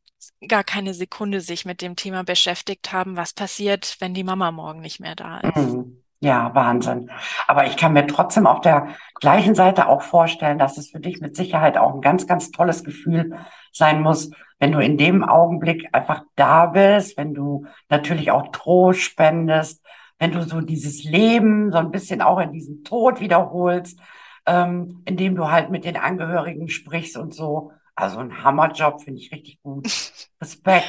gar 0.47 0.63
keine 0.63 0.93
Sekunde 0.93 1.41
sich 1.41 1.65
mit 1.65 1.81
dem 1.81 1.95
Thema 1.95 2.23
beschäftigt 2.23 2.91
haben, 2.93 3.17
was 3.17 3.33
passiert, 3.33 3.97
wenn 3.99 4.13
die 4.13 4.23
Mama 4.23 4.51
morgen 4.51 4.81
nicht 4.81 4.99
mehr 4.99 5.15
da 5.15 5.39
ist. 5.39 5.55
mm. 5.55 6.03
Ja, 6.19 6.53
Wahnsinn. 6.55 7.11
Aber 7.45 7.67
ich 7.67 7.77
kann 7.77 7.93
mir 7.93 8.07
trotzdem 8.07 8.47
auf 8.47 8.61
der 8.61 8.95
gleichen 9.19 9.53
Seite 9.53 9.87
auch 9.87 10.01
vorstellen, 10.01 10.57
dass 10.57 10.77
es 10.77 10.89
für 10.89 10.99
dich 10.99 11.19
mit 11.21 11.35
Sicherheit 11.35 11.77
auch 11.77 11.93
ein 11.93 12.01
ganz, 12.01 12.25
ganz 12.25 12.49
tolles 12.49 12.83
Gefühl 12.83 13.37
sein 13.71 14.01
muss, 14.01 14.31
wenn 14.59 14.71
du 14.71 14.79
in 14.79 14.97
dem 14.97 15.23
Augenblick 15.23 15.87
einfach 15.93 16.23
da 16.35 16.67
bist, 16.67 17.17
wenn 17.17 17.33
du 17.33 17.65
natürlich 17.89 18.31
auch 18.31 18.51
Trost 18.51 19.01
spendest, 19.01 19.83
wenn 20.19 20.31
du 20.31 20.41
so 20.43 20.61
dieses 20.61 21.03
Leben 21.03 21.71
so 21.71 21.77
ein 21.77 21.91
bisschen 21.91 22.21
auch 22.21 22.39
in 22.39 22.51
diesen 22.51 22.83
Tod 22.83 23.19
wiederholst, 23.19 23.99
ähm, 24.45 25.03
indem 25.05 25.35
du 25.35 25.49
halt 25.51 25.69
mit 25.69 25.85
den 25.85 25.97
Angehörigen 25.97 26.69
sprichst 26.69 27.17
und 27.17 27.33
so. 27.33 27.71
Also 27.95 28.19
ein 28.19 28.43
Hammerjob, 28.43 29.01
finde 29.03 29.21
ich 29.21 29.31
richtig 29.31 29.61
gut. 29.61 29.85
Respekt. 30.41 30.87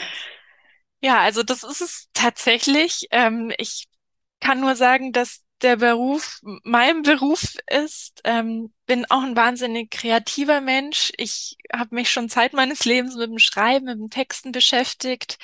Ja, 1.01 1.21
also 1.21 1.43
das 1.43 1.63
ist 1.63 1.81
es 1.81 2.09
tatsächlich. 2.13 3.07
Ähm, 3.11 3.53
ich 3.59 3.87
kann 4.41 4.61
nur 4.61 4.77
sagen, 4.77 5.13
dass 5.13 5.43
der 5.63 5.77
Beruf 5.77 6.41
mein 6.43 7.03
Beruf 7.03 7.57
ist. 7.71 8.21
Ähm, 8.25 8.73
bin 8.87 9.05
auch 9.11 9.23
ein 9.23 9.37
wahnsinnig 9.37 9.91
kreativer 9.91 10.61
Mensch. 10.61 11.13
Ich 11.17 11.57
habe 11.73 11.95
mich 11.95 12.11
schon 12.11 12.29
Zeit 12.29 12.53
meines 12.53 12.85
Lebens 12.85 13.17
mit 13.17 13.31
dem 13.31 13.39
Schreiben, 13.39 13.87
mit 13.87 13.99
dem 13.99 14.11
Texten 14.11 14.53
beschäftigt. 14.53 15.39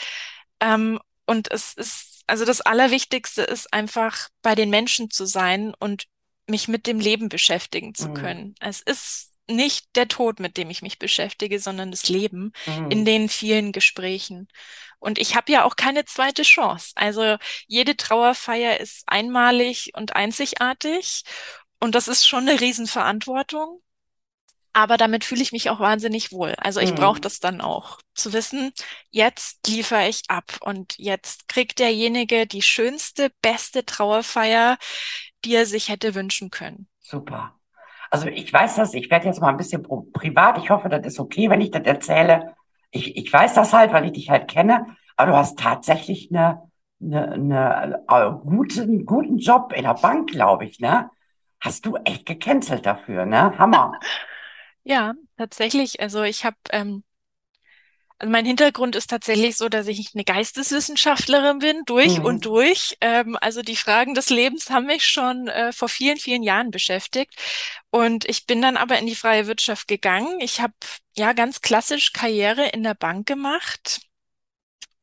Ähm, 0.61 1.01
und 1.27 1.51
es 1.51 1.75
ist, 1.75 2.23
also 2.27 2.45
das 2.45 2.61
Allerwichtigste 2.61 3.43
ist 3.43 3.73
einfach 3.73 4.29
bei 4.43 4.55
den 4.55 4.71
Menschen 4.71 5.11
zu 5.11 5.27
sein 5.27 5.75
und 5.79 6.05
mich 6.49 6.69
mit 6.69 6.87
dem 6.87 7.01
Leben 7.01 7.29
beschäftigen 7.29 7.95
zu 7.95 8.09
Mm, 8.09 8.15
können. 8.15 8.55
Es 8.61 8.81
ist 8.81 9.33
nicht 9.49 9.95
der 9.97 10.09
Tod, 10.09 10.41
mit 10.41 10.57
dem 10.57 10.71
ich 10.71 10.83
mich 10.83 10.99
beschäftige, 10.99 11.59
sondern 11.61 11.91
das 11.91 12.09
Leben 12.09 12.53
in 12.89 13.05
mm, 13.05 13.05
den 13.05 13.29
vielen 13.29 13.73
Gesprächen. 13.73 14.49
Und 15.05 15.19
ich 15.19 15.37
habe 15.37 15.53
ja 15.53 15.65
auch 15.65 15.77
keine 15.77 16.07
zweite 16.07 16.45
Chance. 16.45 16.93
Also 16.95 17.37
jede 17.67 17.95
Trauerfeier 17.95 18.81
ist 18.81 19.03
einmalig 19.07 19.91
und 19.95 20.17
einzigartig. 20.17 21.25
Und 21.79 21.95
das 21.95 22.09
ist 22.09 22.27
schon 22.27 22.49
eine 22.49 22.59
Riesenverantwortung. 22.59 23.83
Aber 24.73 24.97
damit 24.97 25.25
fühle 25.25 25.43
ich 25.43 25.53
mich 25.53 25.69
auch 25.69 25.79
wahnsinnig 25.79 26.33
wohl. 26.33 26.55
Also 26.57 26.81
ich 26.81 26.95
brauche 26.95 27.19
mm. 27.19 27.23
das 27.23 27.39
dann 27.39 27.61
auch, 27.61 28.01
zu 28.15 28.33
wissen, 28.33 28.73
jetzt 29.11 29.69
liefere 29.69 30.09
ich 30.09 30.23
ab 30.29 30.57
und 30.63 30.97
jetzt 30.97 31.49
kriegt 31.49 31.81
derjenige 31.81 32.47
die 32.47 32.63
schönste, 32.63 33.31
beste 33.43 33.85
Trauerfeier, 33.85 34.79
die 35.45 35.55
er 35.55 35.67
sich 35.67 35.91
hätte 35.91 36.15
wünschen 36.15 36.49
können. 36.49 36.89
Super. 37.01 37.55
Also 38.11 38.29
ich 38.29 38.51
weiß 38.51 38.77
das, 38.77 38.95
ich 38.95 39.11
werde 39.11 39.27
jetzt 39.27 39.41
mal 39.41 39.51
ein 39.51 39.59
bisschen 39.59 39.87
privat. 40.13 40.57
Ich 40.59 40.71
hoffe, 40.71 40.89
das 40.89 41.07
ist 41.07 41.21
okay, 41.21 41.51
wenn 41.51 41.61
ich 41.61 41.71
das 41.71 41.85
erzähle. 41.85 42.57
Ich, 42.95 43.17
ich 43.17 43.33
weiß 43.33 43.55
das 43.55 43.73
halt, 43.73 43.93
weil 43.93 44.07
ich 44.07 44.13
dich 44.13 44.31
halt 44.31 44.49
kenne, 44.49 44.87
aber 45.17 45.33
du 45.33 45.37
hast 45.37 45.59
tatsächlich 45.59 46.31
eine, 46.31 46.63
eine, 47.03 47.33
eine 47.33 48.05
äh, 48.09 48.31
guten, 48.47 49.05
guten 49.05 49.39
Job 49.39 49.73
in 49.75 49.83
der 49.85 49.95
Bank, 49.95 50.31
glaube 50.31 50.65
ich, 50.65 50.81
ne? 50.81 51.11
Hast 51.61 51.87
du 51.87 51.97
echt 52.05 52.27
gecancelt 52.27 52.87
dafür, 52.87 53.27
ne? 53.27 53.59
Hammer. 53.59 53.99
Ja, 54.87 55.15
tatsächlich. 55.39 56.01
Also 56.01 56.25
ich 56.25 56.45
habe 56.45 56.57
ähm, 56.71 57.05
Also 58.19 58.31
mein 58.31 58.47
Hintergrund 58.47 58.97
ist 58.97 59.11
tatsächlich 59.11 59.57
so, 59.57 59.69
dass 59.69 59.87
ich 59.89 60.11
eine 60.15 60.25
Geisteswissenschaftlerin 60.25 61.59
bin, 61.59 61.83
durch 61.85 62.23
und 62.23 62.37
Mhm. 62.37 62.41
durch. 62.43 62.97
Ähm, 63.01 63.37
also 63.41 63.63
die 63.63 63.77
Fragen 63.77 64.15
des 64.15 64.31
Lebens 64.31 64.71
haben 64.71 64.87
mich 64.87 65.05
schon 65.07 65.49
äh, 65.49 65.73
vor 65.73 65.89
vielen, 65.89 66.17
vielen 66.17 66.43
Jahren 66.43 66.71
beschäftigt. 66.71 67.35
Und 67.91 68.25
ich 68.29 68.47
bin 68.47 68.63
dann 68.63 68.77
aber 68.77 68.99
in 68.99 69.07
die 69.07 69.17
freie 69.17 69.47
Wirtschaft 69.47 69.89
gegangen. 69.89 70.41
Ich 70.41 70.61
habe 70.61 70.75
ja 71.17 71.33
ganz 71.33 71.61
klassisch 71.61 72.13
Karriere 72.13 72.69
in 72.69 72.83
der 72.83 72.95
Bank 72.95 73.27
gemacht 73.27 74.01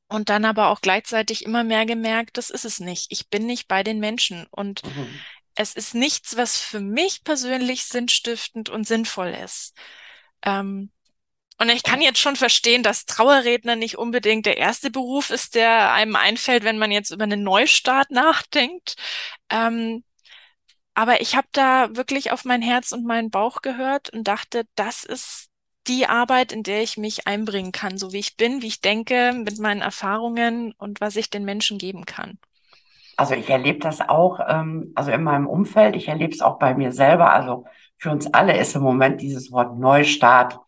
und 0.08 0.30
dann 0.30 0.46
aber 0.46 0.68
auch 0.70 0.82
gleichzeitig 0.82 1.46
immer 1.46 1.64
mehr 1.64 1.86
gemerkt, 1.86 2.38
das 2.38 2.50
ist 2.50 2.66
es 2.66 2.80
nicht. 2.80 3.08
Ich 3.12 3.30
bin 3.30 3.46
nicht 3.46 3.68
bei 3.68 3.84
den 3.84 4.00
Menschen 4.00 4.46
und 4.52 4.82
Mhm. 4.84 5.26
es 5.56 5.74
ist 5.76 5.96
nichts, 5.96 6.38
was 6.38 6.58
für 6.60 6.80
mich 6.80 7.24
persönlich 7.24 7.86
sinnstiftend 7.86 8.70
und 8.70 8.88
sinnvoll 8.88 9.30
ist. 9.30 9.76
Ähm, 10.44 10.92
und 11.62 11.70
ich 11.70 11.84
kann 11.84 12.02
jetzt 12.02 12.20
schon 12.20 12.36
verstehen, 12.36 12.82
dass 12.82 13.06
Trauerredner 13.06 13.76
nicht 13.76 14.00
unbedingt 14.00 14.48
der 14.48 14.58
erste 14.58 14.90
Beruf 14.90 15.30
ist, 15.30 15.54
der 15.54 15.94
einem 15.94 16.16
einfällt, 16.16 16.64
wenn 16.64 16.80
man 16.80 16.90
jetzt 16.90 17.12
über 17.12 17.26
einen 17.26 17.44
Neustart 17.44 18.10
nachdenkt. 18.10 18.96
Ähm, 19.52 20.04
aber 20.96 21.22
ich 21.22 21.36
habe 21.36 21.48
da 21.52 21.96
wirklich 21.96 22.32
auf 22.32 22.46
mein 22.46 22.64
Herz 22.64 22.92
und 22.94 23.06
meinen 23.06 23.30
Bauch 23.30 23.62
gehört 23.62 24.10
und 24.10 24.28
dachte, 24.28 24.64
das 24.74 25.04
ist 25.04 25.50
die 25.88 26.08
Arbeit, 26.08 26.52
in 26.52 26.64
der 26.64 26.82
ich 26.82 26.98
mich 26.98 27.28
einbringen 27.28 27.72
kann, 27.72 28.00
so 28.00 28.12
wie 28.12 28.20
ich 28.20 28.38
bin, 28.38 28.64
wie 28.64 28.68
ich 28.68 28.82
denke, 28.82 29.34
mit 29.34 29.60
meinen 29.60 29.82
Erfahrungen 29.82 30.74
und 30.80 31.00
was 31.00 31.16
ich 31.16 31.30
den 31.30 31.46
Menschen 31.46 31.78
geben 31.78 32.06
kann. 32.06 32.40
Also 33.18 33.36
ich 33.36 33.52
erlebe 33.52 33.78
das 33.78 34.02
auch, 34.02 34.40
ähm, 34.48 34.94
also 34.96 35.12
in 35.12 35.22
meinem 35.22 35.46
Umfeld, 35.46 35.96
ich 35.96 36.08
erlebe 36.08 36.34
es 36.34 36.42
auch 36.42 36.58
bei 36.58 36.74
mir 36.74 36.92
selber. 36.92 37.32
Also 37.32 37.66
für 37.98 38.10
uns 38.10 38.26
alle 38.34 38.58
ist 38.58 38.76
im 38.76 38.82
Moment 38.82 39.22
dieses 39.22 39.52
Wort 39.52 39.78
Neustart 39.78 40.60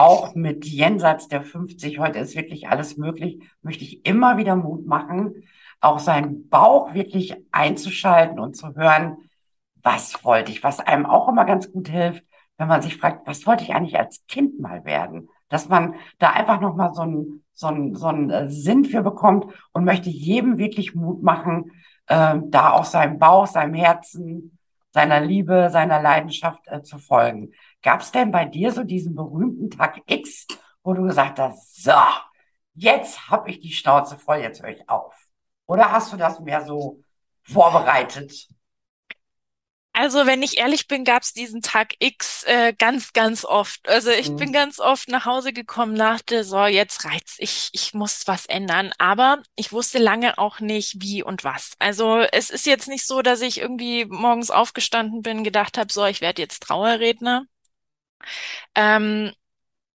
auch 0.00 0.34
mit 0.34 0.64
jenseits 0.64 1.28
der 1.28 1.42
50, 1.42 1.98
heute 1.98 2.18
ist 2.18 2.34
wirklich 2.34 2.68
alles 2.68 2.96
möglich, 2.96 3.42
möchte 3.60 3.84
ich 3.84 4.06
immer 4.06 4.38
wieder 4.38 4.56
Mut 4.56 4.86
machen, 4.86 5.44
auch 5.80 5.98
seinen 5.98 6.48
Bauch 6.48 6.94
wirklich 6.94 7.36
einzuschalten 7.52 8.40
und 8.40 8.56
zu 8.56 8.74
hören, 8.74 9.18
was 9.82 10.24
wollte 10.24 10.52
ich, 10.52 10.64
was 10.64 10.80
einem 10.80 11.04
auch 11.04 11.28
immer 11.28 11.44
ganz 11.44 11.70
gut 11.70 11.88
hilft, 11.88 12.24
wenn 12.56 12.68
man 12.68 12.82
sich 12.82 12.96
fragt, 12.96 13.26
was 13.26 13.46
wollte 13.46 13.64
ich 13.64 13.74
eigentlich 13.74 13.98
als 13.98 14.26
Kind 14.26 14.58
mal 14.58 14.84
werden? 14.84 15.28
Dass 15.48 15.68
man 15.68 15.94
da 16.18 16.30
einfach 16.30 16.60
nochmal 16.60 16.94
so 16.94 17.02
einen 17.02 17.44
so 17.52 17.66
einen, 17.66 17.94
so 17.94 18.06
einen 18.06 18.30
äh, 18.30 18.48
Sinn 18.48 18.86
für 18.86 19.02
bekommt 19.02 19.52
und 19.72 19.84
möchte 19.84 20.08
jedem 20.08 20.56
wirklich 20.56 20.94
Mut 20.94 21.22
machen, 21.22 21.72
äh, 22.06 22.36
da 22.46 22.72
auch 22.72 22.84
seinem 22.84 23.18
Bauch, 23.18 23.46
seinem 23.46 23.74
Herzen, 23.74 24.58
seiner 24.92 25.20
Liebe, 25.20 25.68
seiner 25.70 26.00
Leidenschaft 26.02 26.66
äh, 26.66 26.82
zu 26.82 26.98
folgen. 26.98 27.52
Gab 27.82 28.00
es 28.00 28.12
denn 28.12 28.30
bei 28.30 28.44
dir 28.44 28.72
so 28.72 28.84
diesen 28.84 29.14
berühmten 29.14 29.70
Tag 29.70 30.00
X, 30.06 30.46
wo 30.82 30.94
du 30.94 31.02
gesagt 31.02 31.38
hast, 31.38 31.82
so, 31.82 31.92
jetzt 32.74 33.30
habe 33.30 33.50
ich 33.50 33.60
die 33.60 33.72
Schnauze 33.72 34.18
voll, 34.18 34.38
jetzt 34.38 34.62
höre 34.62 34.70
ich 34.70 34.88
auf? 34.88 35.14
Oder 35.66 35.92
hast 35.92 36.12
du 36.12 36.16
das 36.16 36.40
mehr 36.40 36.64
so 36.64 37.02
vorbereitet? 37.42 38.48
Also, 40.00 40.24
wenn 40.24 40.42
ich 40.42 40.56
ehrlich 40.56 40.88
bin, 40.88 41.04
gab 41.04 41.22
es 41.24 41.34
diesen 41.34 41.60
Tag 41.60 41.92
X 41.98 42.42
äh, 42.44 42.72
ganz, 42.72 43.12
ganz 43.12 43.44
oft. 43.44 43.86
Also 43.86 44.10
ich 44.10 44.34
bin 44.34 44.50
Hm. 44.50 44.52
ganz 44.52 44.80
oft 44.80 45.08
nach 45.08 45.26
Hause 45.26 45.52
gekommen, 45.52 45.94
dachte, 45.96 46.42
so, 46.42 46.64
jetzt 46.64 47.04
reicht's, 47.04 47.36
ich, 47.38 47.68
ich 47.72 47.92
muss 47.92 48.26
was 48.26 48.46
ändern. 48.46 48.92
Aber 48.98 49.42
ich 49.56 49.72
wusste 49.72 49.98
lange 49.98 50.38
auch 50.38 50.60
nicht, 50.60 51.02
wie 51.02 51.22
und 51.22 51.44
was. 51.44 51.72
Also 51.78 52.18
es 52.20 52.48
ist 52.48 52.64
jetzt 52.66 52.88
nicht 52.88 53.06
so, 53.06 53.20
dass 53.20 53.42
ich 53.42 53.58
irgendwie 53.60 54.06
morgens 54.06 54.50
aufgestanden 54.50 55.20
bin, 55.20 55.44
gedacht 55.44 55.76
habe, 55.76 55.92
so, 55.92 56.06
ich 56.06 56.22
werde 56.22 56.40
jetzt 56.40 56.62
Trauerredner. 56.62 57.44
Ähm, 58.74 59.32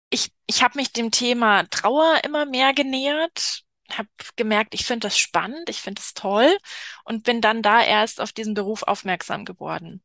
ich 0.10 0.32
ich 0.48 0.64
habe 0.64 0.78
mich 0.80 0.94
dem 0.94 1.12
Thema 1.12 1.66
Trauer 1.70 2.22
immer 2.24 2.46
mehr 2.46 2.74
genähert, 2.74 3.64
habe 3.98 4.10
gemerkt, 4.36 4.74
ich 4.74 4.86
finde 4.86 5.08
das 5.08 5.18
spannend, 5.18 5.70
ich 5.70 5.82
finde 5.82 6.02
es 6.02 6.14
toll 6.14 6.58
und 7.04 7.24
bin 7.24 7.42
dann 7.42 7.62
da 7.62 7.84
erst 7.84 8.22
auf 8.22 8.32
diesen 8.32 8.54
Beruf 8.54 8.84
aufmerksam 8.84 9.46
geworden. 9.46 10.02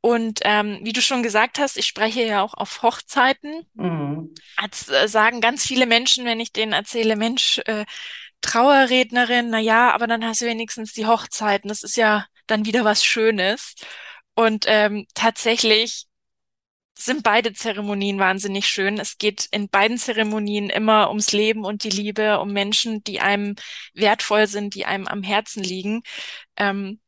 Und 0.00 0.40
ähm, 0.44 0.78
wie 0.82 0.92
du 0.92 1.02
schon 1.02 1.22
gesagt 1.24 1.58
hast, 1.58 1.76
ich 1.76 1.86
spreche 1.86 2.24
ja 2.24 2.42
auch 2.42 2.54
auf 2.54 2.82
Hochzeiten. 2.82 3.66
Mhm. 3.74 4.34
Als 4.56 4.88
äh, 4.88 5.08
sagen 5.08 5.40
ganz 5.40 5.66
viele 5.66 5.86
Menschen, 5.86 6.24
wenn 6.24 6.38
ich 6.38 6.52
denen 6.52 6.72
erzähle, 6.72 7.16
Mensch, 7.16 7.58
äh, 7.66 7.84
Trauerrednerin, 8.40 9.50
na 9.50 9.58
ja, 9.58 9.92
aber 9.92 10.06
dann 10.06 10.24
hast 10.24 10.42
du 10.42 10.46
wenigstens 10.46 10.92
die 10.92 11.06
Hochzeiten. 11.06 11.68
Das 11.68 11.82
ist 11.82 11.96
ja 11.96 12.26
dann 12.46 12.66
wieder 12.66 12.84
was 12.84 13.04
Schönes. 13.04 13.74
Und 14.34 14.66
ähm, 14.68 15.06
tatsächlich 15.14 16.06
sind 16.98 17.22
beide 17.22 17.52
Zeremonien 17.52 18.18
wahnsinnig 18.18 18.66
schön. 18.68 18.98
Es 18.98 19.18
geht 19.18 19.48
in 19.50 19.68
beiden 19.68 19.98
Zeremonien 19.98 20.70
immer 20.70 21.08
ums 21.08 21.32
Leben 21.32 21.64
und 21.64 21.84
die 21.84 21.90
Liebe, 21.90 22.40
um 22.40 22.52
Menschen, 22.52 23.02
die 23.04 23.20
einem 23.20 23.54
wertvoll 23.94 24.46
sind, 24.46 24.74
die 24.74 24.86
einem 24.86 25.06
am 25.06 25.22
Herzen 25.22 25.62
liegen. 25.62 26.02
Ähm, 26.56 27.00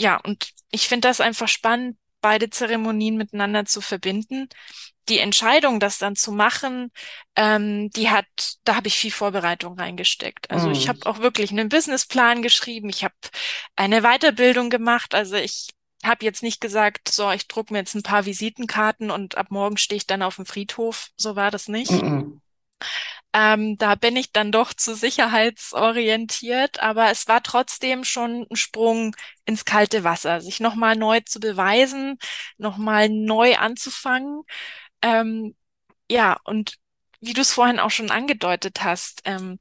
ja, 0.00 0.16
und 0.18 0.50
ich 0.70 0.88
finde 0.88 1.08
das 1.08 1.20
einfach 1.20 1.48
spannend, 1.48 1.96
beide 2.20 2.50
Zeremonien 2.50 3.16
miteinander 3.16 3.64
zu 3.66 3.80
verbinden. 3.80 4.48
Die 5.08 5.20
Entscheidung, 5.20 5.78
das 5.78 5.98
dann 5.98 6.16
zu 6.16 6.32
machen, 6.32 6.90
ähm, 7.36 7.90
die 7.90 8.10
hat, 8.10 8.26
da 8.64 8.74
habe 8.76 8.88
ich 8.88 8.96
viel 8.98 9.12
Vorbereitung 9.12 9.78
reingesteckt. 9.78 10.50
Also 10.50 10.70
ich 10.70 10.88
Mhm. 10.88 10.88
habe 10.88 11.06
auch 11.06 11.18
wirklich 11.20 11.50
einen 11.52 11.68
Businessplan 11.68 12.42
geschrieben. 12.42 12.88
Ich 12.88 13.04
habe 13.04 13.14
eine 13.76 14.02
Weiterbildung 14.02 14.70
gemacht. 14.70 15.14
Also 15.14 15.36
ich 15.36 15.68
habe 16.06 16.24
jetzt 16.24 16.42
nicht 16.42 16.60
gesagt, 16.60 17.08
so, 17.08 17.30
ich 17.30 17.48
druck 17.48 17.70
mir 17.70 17.78
jetzt 17.78 17.94
ein 17.94 18.02
paar 18.02 18.26
Visitenkarten 18.26 19.10
und 19.10 19.36
ab 19.36 19.50
morgen 19.50 19.76
stehe 19.76 19.96
ich 19.96 20.06
dann 20.06 20.22
auf 20.22 20.36
dem 20.36 20.46
Friedhof. 20.46 21.10
So 21.16 21.36
war 21.36 21.50
das 21.50 21.68
nicht. 21.68 21.90
Mhm. 21.90 22.40
Ähm, 23.32 23.76
da 23.76 23.94
bin 23.96 24.16
ich 24.16 24.32
dann 24.32 24.50
doch 24.50 24.72
zu 24.72 24.94
sicherheitsorientiert, 24.94 26.80
aber 26.80 27.10
es 27.10 27.28
war 27.28 27.42
trotzdem 27.42 28.04
schon 28.04 28.46
ein 28.50 28.56
Sprung 28.56 29.14
ins 29.44 29.64
kalte 29.64 30.04
Wasser, 30.04 30.40
sich 30.40 30.60
nochmal 30.60 30.96
neu 30.96 31.20
zu 31.20 31.38
beweisen, 31.40 32.18
nochmal 32.56 33.08
neu 33.10 33.56
anzufangen. 33.56 34.42
Ähm, 35.02 35.54
ja, 36.10 36.38
und 36.44 36.76
wie 37.20 37.34
du 37.34 37.42
es 37.42 37.52
vorhin 37.52 37.78
auch 37.78 37.90
schon 37.90 38.10
angedeutet 38.10 38.82
hast, 38.82 39.20
ähm, 39.24 39.58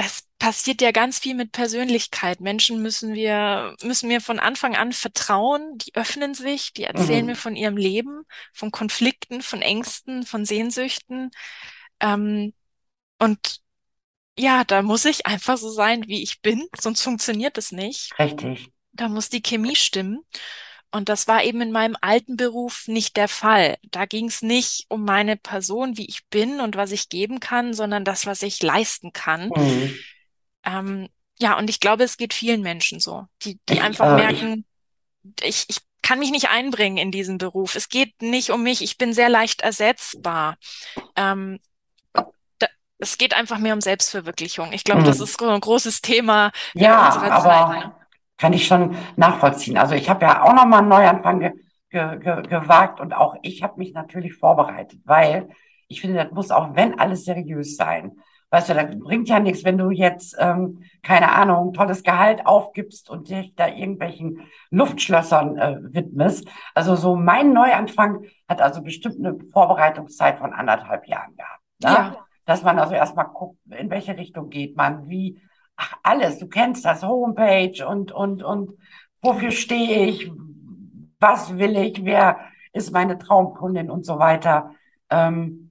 das 0.00 0.22
passiert 0.38 0.80
ja 0.80 0.92
ganz 0.92 1.18
viel 1.18 1.34
mit 1.34 1.52
Persönlichkeit. 1.52 2.40
Menschen 2.40 2.80
müssen 2.80 3.12
wir, 3.12 3.76
müssen 3.82 4.08
mir 4.08 4.22
von 4.22 4.38
Anfang 4.38 4.74
an 4.74 4.94
vertrauen, 4.94 5.76
die 5.76 5.94
öffnen 5.94 6.32
sich, 6.32 6.72
die 6.72 6.84
erzählen 6.84 7.26
mir 7.26 7.32
Mhm. 7.32 7.36
von 7.36 7.54
ihrem 7.54 7.76
Leben, 7.76 8.22
von 8.54 8.70
Konflikten, 8.70 9.42
von 9.42 9.60
Ängsten, 9.60 10.24
von 10.24 10.46
Sehnsüchten. 10.46 11.30
Ähm, 12.00 12.54
und 13.18 13.60
ja, 14.38 14.64
da 14.64 14.80
muss 14.80 15.04
ich 15.04 15.26
einfach 15.26 15.58
so 15.58 15.70
sein, 15.70 16.08
wie 16.08 16.22
ich 16.22 16.40
bin, 16.40 16.66
sonst 16.80 17.02
funktioniert 17.02 17.58
es 17.58 17.70
nicht. 17.70 18.18
Richtig. 18.18 18.70
Da 18.92 19.08
muss 19.08 19.28
die 19.28 19.42
Chemie 19.42 19.76
stimmen. 19.76 20.20
Und 20.92 21.08
das 21.08 21.28
war 21.28 21.44
eben 21.44 21.60
in 21.60 21.70
meinem 21.70 21.96
alten 22.00 22.36
Beruf 22.36 22.88
nicht 22.88 23.16
der 23.16 23.28
Fall. 23.28 23.76
Da 23.90 24.06
ging 24.06 24.26
es 24.26 24.42
nicht 24.42 24.86
um 24.88 25.04
meine 25.04 25.36
Person, 25.36 25.96
wie 25.96 26.06
ich 26.06 26.26
bin 26.30 26.60
und 26.60 26.76
was 26.76 26.90
ich 26.90 27.08
geben 27.08 27.38
kann, 27.38 27.74
sondern 27.74 28.04
das, 28.04 28.26
was 28.26 28.42
ich 28.42 28.60
leisten 28.62 29.12
kann. 29.12 29.50
Mhm. 29.54 29.94
Ähm, 30.64 31.08
ja, 31.38 31.56
und 31.56 31.70
ich 31.70 31.80
glaube, 31.80 32.04
es 32.04 32.16
geht 32.16 32.34
vielen 32.34 32.62
Menschen 32.62 33.00
so, 33.00 33.26
die, 33.42 33.58
die 33.68 33.80
einfach 33.80 34.18
ich, 34.18 34.24
merken, 34.24 34.64
ich, 35.42 35.66
ich 35.68 35.78
kann 36.02 36.18
mich 36.18 36.30
nicht 36.30 36.50
einbringen 36.50 36.98
in 36.98 37.12
diesen 37.12 37.38
Beruf. 37.38 37.76
Es 37.76 37.88
geht 37.88 38.20
nicht 38.20 38.50
um 38.50 38.62
mich, 38.62 38.82
ich 38.82 38.98
bin 38.98 39.12
sehr 39.12 39.28
leicht 39.28 39.62
ersetzbar. 39.62 40.56
Ähm, 41.14 41.60
da, 42.12 42.66
es 42.98 43.16
geht 43.16 43.32
einfach 43.32 43.58
mehr 43.58 43.74
um 43.74 43.80
Selbstverwirklichung. 43.80 44.72
Ich 44.72 44.84
glaube, 44.84 45.04
das 45.04 45.18
mhm. 45.18 45.24
ist 45.24 45.38
so 45.38 45.48
ein 45.48 45.60
großes 45.60 46.00
Thema 46.02 46.50
Ja, 46.74 47.06
unserer 47.06 47.42
Zeit, 47.42 47.84
ne? 47.84 47.99
Kann 48.40 48.54
ich 48.54 48.66
schon 48.66 48.96
nachvollziehen. 49.16 49.76
Also 49.76 49.94
ich 49.94 50.08
habe 50.08 50.24
ja 50.24 50.42
auch 50.42 50.54
nochmal 50.54 50.80
einen 50.80 50.88
Neuanfang 50.88 51.40
ge 51.40 51.52
ge 51.90 52.18
ge 52.18 52.42
gewagt 52.42 52.98
und 53.00 53.12
auch 53.12 53.36
ich 53.42 53.62
habe 53.62 53.74
mich 53.76 53.92
natürlich 53.92 54.34
vorbereitet, 54.34 55.00
weil 55.04 55.50
ich 55.88 56.00
finde, 56.00 56.24
das 56.24 56.32
muss 56.32 56.50
auch, 56.50 56.74
wenn 56.74 56.98
alles 56.98 57.24
seriös 57.24 57.76
sein. 57.76 58.12
Weißt 58.50 58.68
du, 58.68 58.74
das 58.74 58.98
bringt 58.98 59.28
ja 59.28 59.38
nichts, 59.38 59.64
wenn 59.64 59.78
du 59.78 59.90
jetzt, 59.90 60.36
ähm, 60.40 60.82
keine 61.02 61.32
Ahnung, 61.32 61.72
tolles 61.72 62.02
Gehalt 62.02 62.46
aufgibst 62.46 63.10
und 63.10 63.28
dich 63.28 63.54
da 63.54 63.68
irgendwelchen 63.68 64.48
Luftschlössern 64.70 65.58
äh, 65.58 65.76
widmest. 65.82 66.48
Also 66.74 66.96
so 66.96 67.14
mein 67.16 67.52
Neuanfang 67.52 68.24
hat 68.48 68.62
also 68.62 68.82
bestimmt 68.82 69.16
eine 69.18 69.38
Vorbereitungszeit 69.52 70.38
von 70.38 70.52
anderthalb 70.52 71.06
Jahren 71.06 71.36
gehabt. 71.36 71.62
Ne? 71.82 71.90
Ja, 71.90 72.16
Dass 72.44 72.62
man 72.62 72.78
also 72.78 72.94
erstmal 72.94 73.26
guckt, 73.26 73.58
in 73.70 73.90
welche 73.90 74.16
Richtung 74.16 74.48
geht 74.48 74.76
man, 74.76 75.08
wie, 75.08 75.40
ach, 75.80 75.94
alles, 76.02 76.38
du 76.38 76.46
kennst 76.46 76.84
das, 76.84 77.02
Homepage 77.02 77.86
und, 77.86 78.12
und, 78.12 78.42
und 78.42 78.72
wofür 79.22 79.50
stehe 79.50 80.06
ich, 80.06 80.30
was 81.18 81.56
will 81.58 81.76
ich, 81.76 82.04
wer 82.04 82.38
ist 82.72 82.92
meine 82.92 83.18
Traumkundin 83.18 83.90
und 83.90 84.04
so 84.04 84.18
weiter. 84.18 84.74
Ähm, 85.08 85.70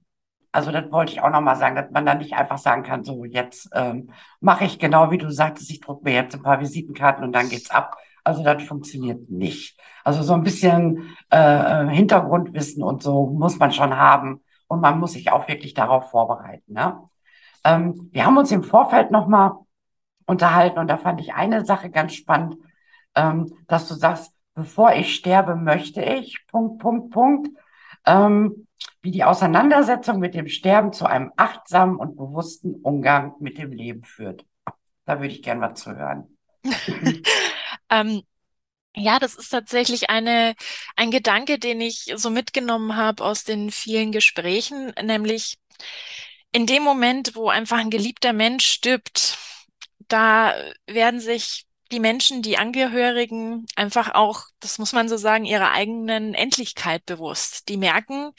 also 0.52 0.72
das 0.72 0.90
wollte 0.90 1.12
ich 1.12 1.22
auch 1.22 1.30
nochmal 1.30 1.56
sagen, 1.56 1.76
dass 1.76 1.90
man 1.92 2.04
da 2.04 2.14
nicht 2.14 2.34
einfach 2.34 2.58
sagen 2.58 2.82
kann, 2.82 3.04
so 3.04 3.24
jetzt 3.24 3.70
ähm, 3.72 4.10
mache 4.40 4.64
ich 4.64 4.80
genau 4.80 5.10
wie 5.12 5.18
du 5.18 5.30
sagtest, 5.30 5.70
ich 5.70 5.80
drucke 5.80 6.04
mir 6.04 6.14
jetzt 6.14 6.34
ein 6.34 6.42
paar 6.42 6.60
Visitenkarten 6.60 7.22
und 7.24 7.32
dann 7.32 7.48
geht's 7.48 7.70
ab. 7.70 7.96
Also 8.24 8.42
das 8.42 8.62
funktioniert 8.64 9.30
nicht. 9.30 9.78
Also 10.04 10.22
so 10.22 10.34
ein 10.34 10.42
bisschen 10.42 11.14
äh, 11.30 11.86
Hintergrundwissen 11.86 12.82
und 12.82 13.02
so 13.02 13.26
muss 13.26 13.58
man 13.58 13.72
schon 13.72 13.96
haben 13.96 14.42
und 14.66 14.80
man 14.80 14.98
muss 14.98 15.12
sich 15.12 15.30
auch 15.30 15.46
wirklich 15.48 15.74
darauf 15.74 16.10
vorbereiten. 16.10 16.72
Ne? 16.72 17.00
Ähm, 17.64 18.10
wir 18.12 18.26
haben 18.26 18.36
uns 18.36 18.50
im 18.50 18.64
Vorfeld 18.64 19.10
nochmal 19.12 19.52
unterhalten 20.26 20.78
und 20.78 20.88
da 20.88 20.96
fand 20.96 21.20
ich 21.20 21.34
eine 21.34 21.64
Sache 21.64 21.90
ganz 21.90 22.14
spannend, 22.14 22.56
ähm, 23.14 23.52
dass 23.66 23.88
du 23.88 23.94
sagst, 23.94 24.32
bevor 24.54 24.92
ich 24.92 25.14
sterbe, 25.14 25.56
möchte 25.56 26.02
ich, 26.02 26.46
Punkt, 26.46 26.80
Punkt, 26.80 27.10
Punkt, 27.10 27.48
ähm, 28.06 28.66
wie 29.02 29.10
die 29.10 29.24
Auseinandersetzung 29.24 30.18
mit 30.18 30.34
dem 30.34 30.48
Sterben 30.48 30.92
zu 30.92 31.06
einem 31.06 31.32
achtsamen 31.36 31.96
und 31.96 32.16
bewussten 32.16 32.74
Umgang 32.82 33.34
mit 33.40 33.58
dem 33.58 33.72
Leben 33.72 34.04
führt. 34.04 34.44
Da 35.04 35.20
würde 35.20 35.32
ich 35.32 35.42
gern 35.42 35.60
was 35.60 35.80
zu 35.80 35.96
hören. 35.96 36.36
ähm, 37.90 38.22
ja, 38.94 39.18
das 39.18 39.34
ist 39.34 39.50
tatsächlich 39.50 40.10
eine, 40.10 40.54
ein 40.96 41.10
Gedanke, 41.10 41.58
den 41.58 41.80
ich 41.80 42.12
so 42.16 42.30
mitgenommen 42.30 42.96
habe 42.96 43.24
aus 43.24 43.44
den 43.44 43.70
vielen 43.70 44.12
Gesprächen, 44.12 44.92
nämlich 45.02 45.58
in 46.52 46.66
dem 46.66 46.82
Moment, 46.82 47.36
wo 47.36 47.48
einfach 47.48 47.78
ein 47.78 47.90
geliebter 47.90 48.32
Mensch 48.32 48.66
stirbt, 48.66 49.38
da 50.12 50.54
werden 50.86 51.20
sich 51.20 51.66
die 51.92 52.00
Menschen, 52.00 52.42
die 52.42 52.58
Angehörigen 52.58 53.66
einfach 53.74 54.14
auch, 54.14 54.44
das 54.60 54.78
muss 54.78 54.92
man 54.92 55.08
so 55.08 55.16
sagen, 55.16 55.44
ihrer 55.44 55.72
eigenen 55.72 56.34
Endlichkeit 56.34 57.04
bewusst. 57.04 57.68
Die 57.68 57.76
merken, 57.76 58.30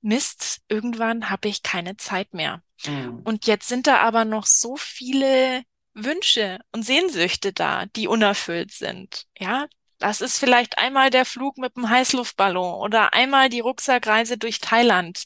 Mist, 0.00 0.60
irgendwann 0.68 1.30
habe 1.30 1.48
ich 1.48 1.62
keine 1.62 1.96
Zeit 1.96 2.34
mehr. 2.34 2.62
Mhm. 2.86 3.20
Und 3.24 3.46
jetzt 3.46 3.68
sind 3.68 3.86
da 3.86 3.98
aber 3.98 4.24
noch 4.24 4.46
so 4.46 4.76
viele 4.76 5.62
Wünsche 5.94 6.60
und 6.72 6.84
Sehnsüchte 6.84 7.52
da, 7.52 7.86
die 7.86 8.08
unerfüllt 8.08 8.72
sind. 8.72 9.26
Ja, 9.38 9.66
das 9.98 10.20
ist 10.20 10.38
vielleicht 10.38 10.78
einmal 10.78 11.10
der 11.10 11.24
Flug 11.24 11.58
mit 11.58 11.76
dem 11.76 11.88
Heißluftballon 11.88 12.74
oder 12.80 13.12
einmal 13.12 13.48
die 13.48 13.60
Rucksackreise 13.60 14.38
durch 14.38 14.58
Thailand. 14.58 15.24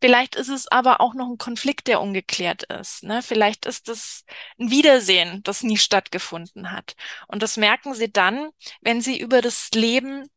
Vielleicht 0.00 0.36
ist 0.36 0.48
es 0.48 0.68
aber 0.68 1.00
auch 1.00 1.14
noch 1.14 1.28
ein 1.28 1.38
Konflikt, 1.38 1.88
der 1.88 2.00
ungeklärt 2.00 2.64
ist. 2.64 3.02
Ne? 3.02 3.22
Vielleicht 3.22 3.64
ist 3.64 3.88
es 3.88 4.24
ein 4.58 4.70
Wiedersehen, 4.70 5.42
das 5.42 5.62
nie 5.62 5.78
stattgefunden 5.78 6.70
hat. 6.70 6.96
Und 7.28 7.42
das 7.42 7.56
merken 7.56 7.94
sie 7.94 8.12
dann, 8.12 8.50
wenn 8.82 9.00
sie 9.00 9.18
über 9.18 9.40
das 9.40 9.70
Leben 9.74 10.28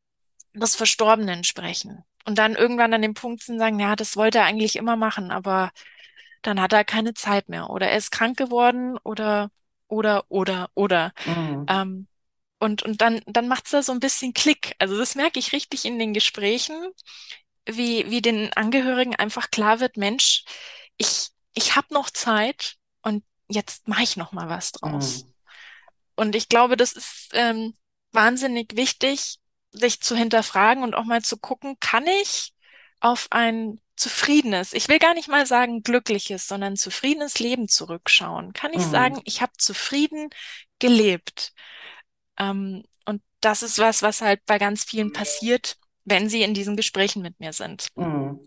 des 0.53 0.75
Verstorbenen 0.75 1.43
sprechen. 1.43 2.03
Und 2.25 2.37
dann 2.37 2.55
irgendwann 2.55 2.93
an 2.93 3.01
dem 3.01 3.13
Punkt 3.13 3.43
sind, 3.43 3.59
sagen, 3.59 3.79
ja, 3.79 3.95
das 3.95 4.15
wollte 4.15 4.39
er 4.39 4.45
eigentlich 4.45 4.75
immer 4.75 4.95
machen, 4.95 5.31
aber 5.31 5.71
dann 6.41 6.61
hat 6.61 6.73
er 6.73 6.85
keine 6.85 7.13
Zeit 7.13 7.49
mehr. 7.49 7.69
Oder 7.69 7.89
er 7.89 7.97
ist 7.97 8.11
krank 8.11 8.37
geworden 8.37 8.97
oder, 9.03 9.51
oder, 9.87 10.23
oder, 10.29 10.69
oder. 10.73 11.11
Mhm. 11.25 11.65
Ähm, 11.67 12.07
und, 12.59 12.83
und 12.83 13.01
dann, 13.01 13.21
dann 13.25 13.47
macht's 13.47 13.71
da 13.71 13.81
so 13.81 13.91
ein 13.91 13.99
bisschen 13.99 14.33
Klick. 14.33 14.75
Also 14.79 14.97
das 14.97 15.15
merke 15.15 15.39
ich 15.39 15.53
richtig 15.53 15.85
in 15.85 15.97
den 15.97 16.13
Gesprächen, 16.13 16.75
wie, 17.75 18.09
wie 18.09 18.21
den 18.21 18.51
Angehörigen 18.53 19.15
einfach 19.15 19.51
klar 19.51 19.79
wird, 19.79 19.97
Mensch, 19.97 20.43
ich, 20.97 21.29
ich 21.53 21.75
habe 21.75 21.93
noch 21.93 22.09
Zeit 22.09 22.75
und 23.01 23.23
jetzt 23.47 23.87
mache 23.87 24.03
ich 24.03 24.17
noch 24.17 24.31
mal 24.31 24.49
was 24.49 24.71
draus. 24.71 25.25
Mhm. 25.25 25.33
Und 26.15 26.35
ich 26.35 26.49
glaube, 26.49 26.77
das 26.77 26.93
ist 26.93 27.29
ähm, 27.33 27.73
wahnsinnig 28.11 28.75
wichtig, 28.75 29.37
sich 29.71 30.01
zu 30.01 30.15
hinterfragen 30.15 30.83
und 30.83 30.95
auch 30.95 31.05
mal 31.05 31.21
zu 31.21 31.37
gucken, 31.37 31.77
kann 31.79 32.05
ich 32.21 32.53
auf 32.99 33.27
ein 33.31 33.79
zufriedenes, 33.95 34.73
ich 34.73 34.87
will 34.87 34.99
gar 34.99 35.13
nicht 35.13 35.27
mal 35.27 35.45
sagen 35.45 35.83
glückliches, 35.83 36.47
sondern 36.47 36.75
zufriedenes 36.77 37.39
Leben 37.39 37.67
zurückschauen? 37.67 38.53
Kann 38.53 38.73
ich 38.73 38.81
Mhm. 38.83 38.91
sagen, 38.91 39.21
ich 39.25 39.41
habe 39.41 39.53
zufrieden 39.57 40.29
gelebt? 40.79 41.53
Ähm, 42.37 42.83
und 43.05 43.21
das 43.41 43.63
ist 43.63 43.77
was, 43.79 44.01
was 44.01 44.21
halt 44.21 44.45
bei 44.45 44.57
ganz 44.57 44.83
vielen 44.83 45.11
passiert, 45.11 45.77
wenn 46.09 46.29
sie 46.29 46.43
in 46.43 46.53
diesen 46.53 46.75
Gesprächen 46.75 47.21
mit 47.21 47.39
mir 47.39 47.53
sind. 47.53 47.87
Mhm. 47.95 48.39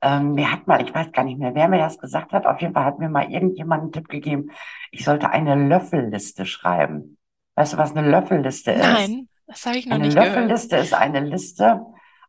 Ähm, 0.00 0.32
mir 0.32 0.50
hat 0.50 0.66
mal, 0.66 0.82
ich 0.82 0.92
weiß 0.92 1.12
gar 1.12 1.24
nicht 1.24 1.38
mehr, 1.38 1.54
wer 1.54 1.68
mir 1.68 1.78
das 1.78 1.98
gesagt 1.98 2.32
hat, 2.32 2.46
auf 2.46 2.60
jeden 2.60 2.74
Fall 2.74 2.84
hat 2.84 2.98
mir 2.98 3.08
mal 3.08 3.30
irgendjemand 3.30 3.82
einen 3.82 3.92
Tipp 3.92 4.08
gegeben, 4.08 4.50
ich 4.90 5.04
sollte 5.04 5.30
eine 5.30 5.54
Löffelliste 5.54 6.44
schreiben. 6.44 7.18
Weißt 7.54 7.74
du, 7.74 7.78
was 7.78 7.94
eine 7.94 8.08
Löffelliste 8.08 8.72
ist? 8.72 8.82
Nein, 8.82 9.28
das 9.46 9.64
habe 9.64 9.78
ich 9.78 9.86
noch 9.86 9.94
Eine 9.94 10.06
nicht 10.06 10.16
gehört. 10.16 10.34
Löffelliste 10.34 10.76
ist 10.76 10.94
eine 10.94 11.20
Liste, 11.20 11.82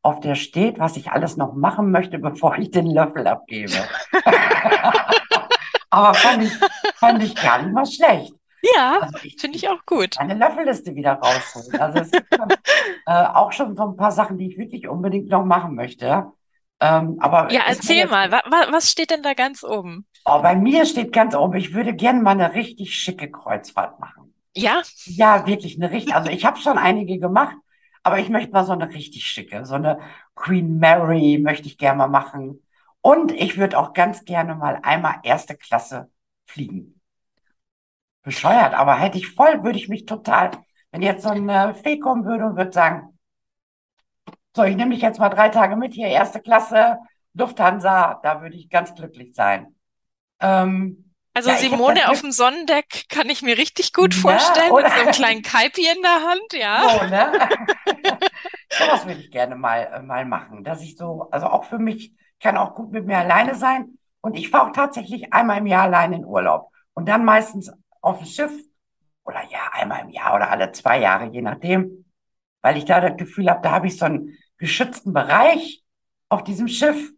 auf 0.04 0.20
der 0.20 0.36
steht, 0.36 0.78
was 0.80 0.98
ich 0.98 1.12
alles 1.12 1.38
noch 1.38 1.54
machen 1.54 1.90
möchte, 1.90 2.20
bevor 2.20 2.58
ich 2.58 2.70
den 2.70 2.86
Löffel 2.88 3.26
abgebe. 3.26 3.74
Aber 5.90 6.14
fand 6.14 6.44
ich, 6.44 6.52
fand 6.96 7.24
ich 7.24 7.36
gar 7.36 7.62
nicht 7.62 7.74
mal 7.74 7.86
schlecht. 7.86 8.34
Ja, 8.64 9.00
Also 9.00 9.18
finde 9.38 9.58
ich 9.58 9.70
auch 9.70 9.86
gut. 9.86 10.18
eine 10.18 10.36
Löffelliste 10.36 10.96
wieder 10.96 11.14
rausholen. 11.14 11.78
Also 11.80 12.00
es 12.00 12.14
gibt 12.14 12.34
schon, 12.36 12.58
äh, 13.06 13.12
auch 13.26 13.52
schon 13.52 13.76
so 13.76 13.84
ein 13.90 13.98
paar 13.98 14.12
Sachen, 14.12 14.38
die 14.38 14.52
ich 14.52 14.58
wirklich 14.58 14.88
unbedingt 14.88 15.30
noch 15.30 15.46
machen 15.46 15.76
möchte. 15.76 16.32
Ähm, 16.80 17.18
aber 17.20 17.56
Ja, 17.56 17.62
erzähl 17.68 18.06
mal, 18.08 18.32
wa 18.32 18.42
was 18.72 18.92
steht 18.92 19.10
denn 19.12 19.24
da 19.24 19.34
ganz 19.34 19.64
oben? 19.64 20.06
oh, 20.26 20.42
bei 20.42 20.56
mir 20.56 20.86
steht 20.86 21.14
ganz 21.14 21.36
oben, 21.36 21.56
ich 21.58 21.74
würde 21.74 21.94
gerne 21.96 22.22
mal 22.22 22.32
eine 22.32 22.54
richtig 22.54 22.96
schicke 22.96 23.30
Kreuzfahrt 23.32 24.00
machen. 24.00 24.34
Ja, 24.56 24.84
Ja, 25.06 25.48
wirklich 25.48 25.78
eine 25.78 25.92
richtig. 25.92 26.16
Also 26.16 26.30
ich 26.32 26.46
habe 26.46 26.60
schon 26.60 26.78
einige 26.78 27.20
gemacht, 27.20 27.56
Aber 28.04 28.20
ich 28.20 28.30
möchte 28.30 28.52
mal 28.54 28.66
so 28.66 28.74
eine 28.74 28.90
richtig 28.90 29.26
schicke, 29.28 29.66
so 29.66 29.76
eine 29.76 30.00
Queen 30.36 30.80
Mary 30.80 31.40
möchte 31.44 31.68
ich 31.68 31.78
gerne 31.78 31.98
mal 32.00 32.08
machen. 32.10 32.64
Und 33.02 33.32
ich 33.34 33.58
würde 33.58 33.78
auch 33.80 33.94
ganz 33.94 34.26
gerne 34.26 34.56
mal 34.56 34.80
einmal 34.84 35.18
erste 35.24 35.58
Klasse 35.58 36.10
fliegen. 36.48 36.93
Bescheuert, 38.24 38.74
aber 38.74 38.96
hätte 38.96 39.18
ich 39.18 39.30
voll, 39.30 39.64
würde 39.64 39.78
ich 39.78 39.90
mich 39.90 40.06
total, 40.06 40.52
wenn 40.92 41.02
jetzt 41.02 41.24
so 41.24 41.30
eine 41.30 41.76
Fee 41.76 42.00
kommen 42.00 42.26
würde 42.26 42.46
und 42.46 42.56
würde 42.56 42.72
sagen, 42.72 43.20
so, 44.56 44.64
ich 44.64 44.76
nehme 44.76 44.92
dich 44.92 45.02
jetzt 45.02 45.20
mal 45.20 45.30
drei 45.30 45.50
Tage 45.50 45.76
mit 45.76 45.94
hier, 45.94 46.08
erste 46.08 46.40
Klasse, 46.40 47.00
Lufthansa, 47.34 48.20
da 48.24 48.42
würde 48.42 48.56
ich 48.56 48.70
ganz 48.70 48.94
glücklich 48.94 49.34
sein. 49.36 49.76
Ähm, 50.40 51.14
also 51.34 51.50
ja, 51.50 51.58
Simone 51.58 52.10
auf 52.10 52.22
dem 52.22 52.32
Sonnendeck 52.32 53.10
kann 53.10 53.28
ich 53.30 53.42
mir 53.42 53.58
richtig 53.58 53.92
gut 53.92 54.14
vorstellen, 54.14 54.72
oder? 54.72 54.84
mit 54.84 54.94
so 54.94 55.00
einem 55.00 55.12
kleinen 55.12 55.42
Kaipi 55.42 55.82
in 55.82 56.02
der 56.02 56.12
Hand, 56.12 56.54
ja. 56.54 56.84
So, 57.00 57.06
ne? 57.08 57.32
das 58.70 59.06
würde 59.08 59.20
ich 59.20 59.32
gerne 59.32 59.56
mal, 59.56 59.92
äh, 59.94 60.02
mal 60.04 60.26
machen, 60.26 60.64
dass 60.64 60.82
ich 60.82 60.96
so, 60.96 61.28
also 61.32 61.48
auch 61.48 61.66
für 61.66 61.80
mich, 61.80 62.14
kann 62.40 62.58
auch 62.58 62.76
gut 62.76 62.92
mit 62.92 63.06
mir 63.06 63.18
alleine 63.18 63.56
sein. 63.56 63.98
Und 64.22 64.36
ich 64.38 64.50
fahre 64.50 64.70
auch 64.70 64.74
tatsächlich 64.74 65.34
einmal 65.34 65.58
im 65.60 65.66
Jahr 65.66 65.84
allein 65.84 66.14
in 66.14 66.26
Urlaub. 66.26 66.70
Und 66.94 67.08
dann 67.08 67.26
meistens 67.26 67.72
auf 68.04 68.20
dem 68.20 68.28
Schiff 68.28 68.52
oder 69.24 69.42
ja, 69.50 69.72
einmal 69.72 70.02
im 70.02 70.10
Jahr 70.10 70.36
oder 70.36 70.52
alle 70.52 70.72
zwei 70.74 71.00
Jahre, 71.00 71.28
je 71.28 71.42
nachdem, 71.42 72.06
weil 72.62 72.78
ich 72.78 72.86
da 72.86 73.00
das 73.00 73.18
Gefühl 73.18 73.50
habe, 73.50 73.62
da 73.62 73.72
habe 73.72 73.88
ich 73.88 73.98
so 73.98 74.06
einen 74.06 74.38
geschützten 74.58 75.14
Bereich 75.14 75.84
auf 76.30 76.44
diesem 76.44 76.68
Schiff 76.68 77.12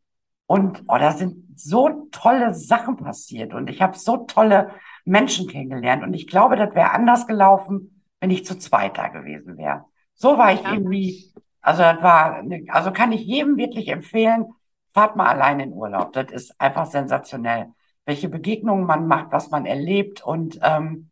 und 0.45 0.84
oh, 0.88 0.98
da 0.98 1.12
sind 1.12 1.60
so 1.60 2.08
tolle 2.12 2.54
Sachen 2.54 2.98
passiert 2.98 3.54
und 3.54 3.69
ich 3.69 3.82
habe 3.82 3.98
so 3.98 4.17
tolle 4.17 4.71
Menschen 5.04 5.48
kennengelernt 5.48 6.04
und 6.04 6.13
ich 6.13 6.28
glaube, 6.28 6.56
das 6.56 6.74
wäre 6.76 6.91
anders 6.91 7.26
gelaufen, 7.28 8.04
wenn 8.19 8.30
ich 8.30 8.45
zu 8.45 8.58
zweit 8.58 8.98
da 8.98 9.08
gewesen 9.08 9.58
wäre. 9.58 9.86
So 10.13 10.38
war 10.38 10.54
ich 10.54 10.62
ja. 10.62 10.74
irgendwie, 10.74 11.34
also 11.62 11.82
das 11.82 12.02
war, 12.02 12.43
also 12.69 12.91
kann 12.91 13.12
ich 13.12 13.21
jedem 13.21 13.58
wirklich 13.58 13.88
empfehlen, 13.88 14.45
fahrt 14.93 15.15
mal 15.15 15.28
allein 15.28 15.60
in 15.60 15.74
Urlaub. 15.74 16.13
Das 16.13 16.32
ist 16.32 16.62
einfach 16.62 16.86
sensationell, 16.86 17.74
welche 18.06 18.30
Begegnungen 18.30 18.86
man 18.86 19.08
macht, 19.08 19.32
was 19.32 19.50
man 19.50 19.65
erlebt 19.65 20.24
und 20.24 20.60
ähm, 20.62 21.10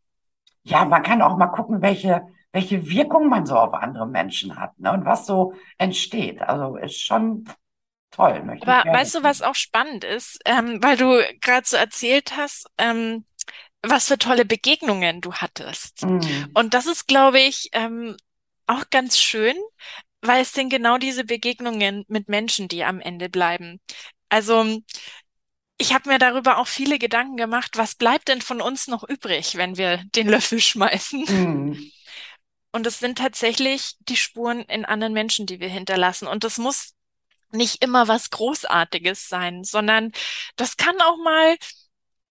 ja, 0.63 0.85
man 0.85 1.03
kann 1.03 1.21
auch 1.21 1.37
mal 1.37 1.47
gucken, 1.47 1.81
welche 1.81 2.25
welche 2.53 2.87
Wirkung 2.87 3.29
man 3.29 3.45
so 3.45 3.57
auf 3.57 3.73
andere 3.73 4.07
Menschen 4.07 4.55
hat 4.55 4.79
ne? 4.79 4.93
und 4.93 5.05
was 5.05 5.25
so 5.25 5.53
entsteht. 5.79 6.41
Also 6.41 6.77
ist 6.77 7.03
schon 7.03 7.45
toll. 8.11 8.43
Möchte 8.43 8.67
Aber 8.67 8.89
weißt 8.93 9.15
du, 9.15 9.23
was 9.23 9.41
auch 9.41 9.55
spannend 9.55 10.03
ist, 10.03 10.39
ähm, 10.45 10.81
weil 10.81 10.95
du 10.95 11.19
gerade 11.41 11.67
so 11.67 11.75
erzählt 11.75 12.37
hast, 12.37 12.67
ähm, 12.77 13.25
was 13.81 14.07
für 14.07 14.19
tolle 14.19 14.45
Begegnungen 14.45 15.19
du 15.19 15.33
hattest. 15.33 16.05
Mhm. 16.05 16.51
Und 16.53 16.75
das 16.75 16.85
ist, 16.85 17.07
glaube 17.07 17.39
ich, 17.39 17.69
ähm, 17.73 18.15
auch 18.67 18.89
ganz 18.91 19.17
schön, 19.17 19.55
weil 20.21 20.43
es 20.43 20.53
sind 20.53 20.69
genau 20.69 20.99
diese 20.99 21.25
Begegnungen 21.25 22.05
mit 22.07 22.29
Menschen, 22.29 22.67
die 22.67 22.83
am 22.83 23.01
Ende 23.01 23.29
bleiben. 23.29 23.81
Also 24.29 24.79
ich 25.83 25.93
habe 25.93 26.07
mir 26.07 26.17
darüber 26.17 26.59
auch 26.59 26.67
viele 26.67 26.97
Gedanken 26.97 27.35
gemacht, 27.35 27.71
was 27.75 27.95
bleibt 27.95 28.29
denn 28.29 28.41
von 28.41 28.61
uns 28.61 28.87
noch 28.87 29.03
übrig, 29.03 29.57
wenn 29.57 29.75
wir 29.75 29.97
den 30.15 30.29
Löffel 30.29 30.61
schmeißen? 30.61 31.25
Mhm. 31.27 31.91
Und 32.71 32.87
es 32.87 32.99
sind 32.99 33.17
tatsächlich 33.17 33.95
die 33.99 34.15
Spuren 34.15 34.61
in 34.61 34.85
anderen 34.85 35.11
Menschen, 35.11 35.45
die 35.45 35.59
wir 35.59 35.67
hinterlassen. 35.67 36.25
Und 36.25 36.45
das 36.45 36.57
muss 36.57 36.93
nicht 37.51 37.83
immer 37.83 38.07
was 38.07 38.29
Großartiges 38.29 39.27
sein, 39.27 39.65
sondern 39.65 40.13
das 40.55 40.77
kann 40.77 40.99
auch 41.01 41.17
mal 41.17 41.57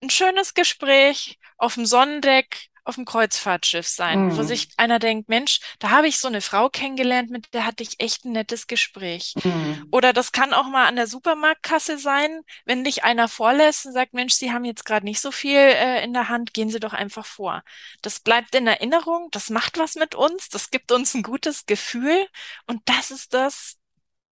ein 0.02 0.10
schönes 0.10 0.54
Gespräch 0.54 1.38
auf 1.58 1.74
dem 1.74 1.86
Sonnendeck 1.86 2.70
auf 2.84 2.96
dem 2.96 3.06
Kreuzfahrtschiff 3.06 3.88
sein, 3.88 4.28
mhm. 4.28 4.38
wo 4.38 4.44
sich 4.44 4.70
einer 4.78 5.00
denkt, 5.00 5.30
Mensch, 5.30 5.60
da 5.80 5.92
habe 5.92 6.08
ich 6.08 6.18
so 6.18 6.28
eine 6.28 6.42
Frau 6.42 6.70
kennengelernt, 6.70 7.30
mit 7.30 7.54
der 7.54 7.66
hatte 7.66 7.84
ich 7.84 8.00
echt 8.00 8.26
ein 8.26 8.32
nettes 8.32 8.68
Gespräch. 8.68 9.36
Mhm. 9.44 9.88
Oder 9.92 10.14
das 10.14 10.32
kann 10.32 10.54
auch 10.54 10.68
mal 10.68 10.88
an 10.88 10.96
der 10.96 11.08
Supermarktkasse 11.08 11.98
sein, 11.98 12.42
wenn 12.66 12.84
dich 12.84 13.04
einer 13.04 13.28
vorlässt 13.28 13.86
und 13.86 13.94
sagt, 13.94 14.14
Mensch, 14.14 14.34
Sie 14.34 14.52
haben 14.52 14.66
jetzt 14.66 14.86
gerade 14.86 15.06
nicht 15.06 15.22
so 15.22 15.32
viel 15.32 15.58
äh, 15.58 16.04
in 16.04 16.14
der 16.14 16.30
Hand, 16.30 16.54
gehen 16.54 16.70
Sie 16.70 16.80
doch 16.80 16.94
einfach 16.94 17.26
vor. 17.26 17.64
Das 18.02 18.20
bleibt 18.20 18.56
in 18.56 18.66
Erinnerung, 18.66 19.30
das 19.32 19.50
macht 19.50 19.78
was 19.78 19.96
mit 19.96 20.16
uns, 20.16 20.50
das 20.50 20.72
gibt 20.72 20.92
uns 20.92 21.14
ein 21.14 21.24
gutes 21.24 21.66
Gefühl 21.66 22.28
und 22.66 22.82
das 22.86 23.12
ist 23.12 23.34
das, 23.34 23.78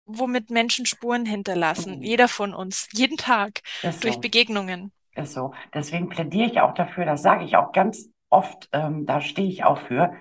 womit 0.06 0.50
Menschen 0.50 0.86
Spuren 0.86 1.26
hinterlassen. 1.26 1.98
Mhm. 1.98 2.02
Jeder 2.02 2.28
von 2.28 2.54
uns, 2.54 2.88
jeden 2.92 3.18
Tag, 3.18 3.60
durch 4.00 4.14
so. 4.14 4.20
Begegnungen. 4.20 4.92
Ist 5.14 5.34
so. 5.34 5.52
Deswegen 5.74 6.08
plädiere 6.08 6.50
ich 6.50 6.60
auch 6.60 6.74
dafür, 6.74 7.04
das 7.04 7.22
sage 7.22 7.44
ich 7.44 7.56
auch 7.56 7.72
ganz 7.72 8.08
oft, 8.30 8.68
ähm, 8.72 9.06
da 9.06 9.20
stehe 9.20 9.48
ich 9.48 9.64
auch 9.64 9.78
für, 9.78 10.12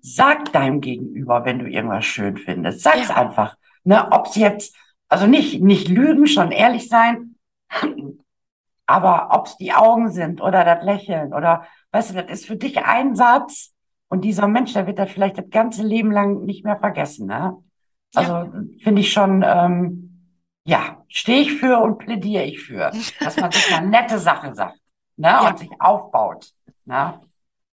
sag 0.00 0.52
deinem 0.52 0.80
Gegenüber, 0.80 1.44
wenn 1.44 1.58
du 1.58 1.66
irgendwas 1.66 2.04
schön 2.04 2.36
findest. 2.36 2.82
Sag's 2.82 3.08
ja. 3.08 3.16
einfach. 3.16 3.56
Ne, 3.84 4.08
ob's 4.10 4.36
jetzt, 4.36 4.76
also 5.08 5.26
nicht, 5.26 5.62
nicht 5.62 5.88
lügen, 5.88 6.26
schon 6.26 6.52
ehrlich 6.52 6.88
sein, 6.88 7.36
aber 8.86 9.28
ob's 9.32 9.56
die 9.56 9.72
Augen 9.72 10.10
sind 10.10 10.40
oder 10.40 10.64
das 10.64 10.84
Lächeln 10.84 11.32
oder, 11.32 11.66
weißt 11.92 12.10
du, 12.10 12.22
das 12.22 12.30
ist 12.30 12.46
für 12.46 12.56
dich 12.56 12.84
ein 12.84 13.14
Satz 13.14 13.72
und 14.08 14.22
dieser 14.22 14.46
Mensch, 14.46 14.72
der 14.74 14.86
wird 14.86 14.98
das 14.98 15.10
vielleicht 15.10 15.38
das 15.38 15.50
ganze 15.50 15.82
Leben 15.82 16.10
lang 16.10 16.44
nicht 16.44 16.64
mehr 16.64 16.76
vergessen, 16.76 17.26
ne? 17.26 17.56
Also 18.14 18.32
ja. 18.32 18.52
finde 18.82 19.00
ich 19.00 19.10
schon, 19.10 19.42
ähm, 19.42 20.36
ja, 20.64 21.02
stehe 21.08 21.40
ich 21.40 21.54
für 21.54 21.78
und 21.78 21.98
plädiere 21.98 22.44
ich 22.44 22.60
für, 22.60 22.92
dass 23.20 23.38
man 23.38 23.50
sich 23.50 23.74
eine 23.74 23.86
nette 23.90 24.18
Sache 24.18 24.54
sagt, 24.54 24.78
ne? 25.16 25.28
Ja. 25.28 25.48
Und 25.48 25.58
sich 25.58 25.70
aufbaut, 25.78 26.52
ne? 26.84 27.20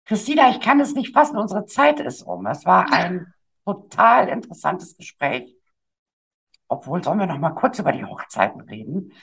Christina, 0.05 0.49
ich 0.49 0.59
kann 0.59 0.79
es 0.79 0.93
nicht 0.93 1.13
fassen, 1.13 1.37
unsere 1.37 1.65
Zeit 1.65 1.99
ist 1.99 2.23
um. 2.23 2.45
Es 2.45 2.65
war 2.65 2.91
ein 2.91 3.33
total 3.65 4.27
interessantes 4.27 4.97
Gespräch. 4.97 5.55
Obwohl, 6.67 7.03
sollen 7.03 7.19
wir 7.19 7.27
noch 7.27 7.37
mal 7.37 7.51
kurz 7.51 7.79
über 7.79 7.91
die 7.91 8.03
Hochzeiten 8.03 8.61
reden? 8.61 9.13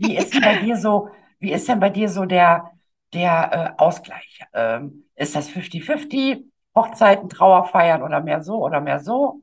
Wie 0.00 0.16
ist 0.16 0.34
denn 0.34 0.42
bei 0.42 0.56
dir 0.56 0.76
so, 0.76 1.08
wie 1.38 1.52
ist 1.52 1.68
denn 1.68 1.80
bei 1.80 1.90
dir 1.90 2.08
so 2.08 2.24
der, 2.24 2.72
der 3.12 3.76
äh, 3.78 3.80
Ausgleich? 3.82 4.40
Ähm, 4.52 5.04
ist 5.14 5.36
das 5.36 5.48
50-50? 5.48 6.44
Hochzeiten, 6.74 7.28
Trauerfeiern 7.28 8.02
oder 8.02 8.20
mehr 8.20 8.42
so 8.42 8.64
oder 8.64 8.80
mehr 8.80 9.00
so? 9.00 9.42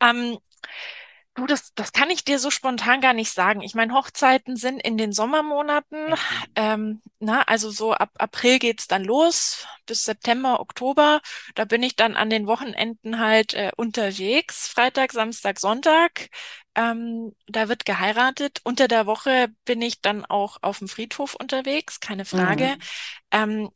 Ähm, 0.00 0.38
Du, 1.38 1.46
das, 1.46 1.72
das 1.74 1.92
kann 1.92 2.10
ich 2.10 2.24
dir 2.24 2.40
so 2.40 2.50
spontan 2.50 3.00
gar 3.00 3.12
nicht 3.12 3.30
sagen. 3.30 3.60
Ich 3.60 3.76
meine, 3.76 3.94
Hochzeiten 3.94 4.56
sind 4.56 4.82
in 4.82 4.98
den 4.98 5.12
Sommermonaten. 5.12 6.12
Ähm, 6.56 7.00
na, 7.20 7.42
also 7.42 7.70
so 7.70 7.92
ab 7.92 8.10
April 8.18 8.58
geht's 8.58 8.88
dann 8.88 9.04
los 9.04 9.64
bis 9.86 10.04
September, 10.04 10.58
Oktober. 10.58 11.20
Da 11.54 11.64
bin 11.64 11.84
ich 11.84 11.94
dann 11.94 12.16
an 12.16 12.28
den 12.28 12.48
Wochenenden 12.48 13.20
halt 13.20 13.54
äh, 13.54 13.70
unterwegs. 13.76 14.66
Freitag, 14.66 15.12
Samstag, 15.12 15.60
Sonntag. 15.60 16.28
Ähm, 16.74 17.36
da 17.46 17.68
wird 17.68 17.84
geheiratet. 17.84 18.60
Unter 18.64 18.88
der 18.88 19.06
Woche 19.06 19.46
bin 19.64 19.80
ich 19.80 20.00
dann 20.00 20.24
auch 20.24 20.58
auf 20.62 20.80
dem 20.80 20.88
Friedhof 20.88 21.36
unterwegs, 21.36 22.00
keine 22.00 22.24
Frage. 22.24 22.64
Mhm. 22.64 22.80
Ähm, 23.30 23.70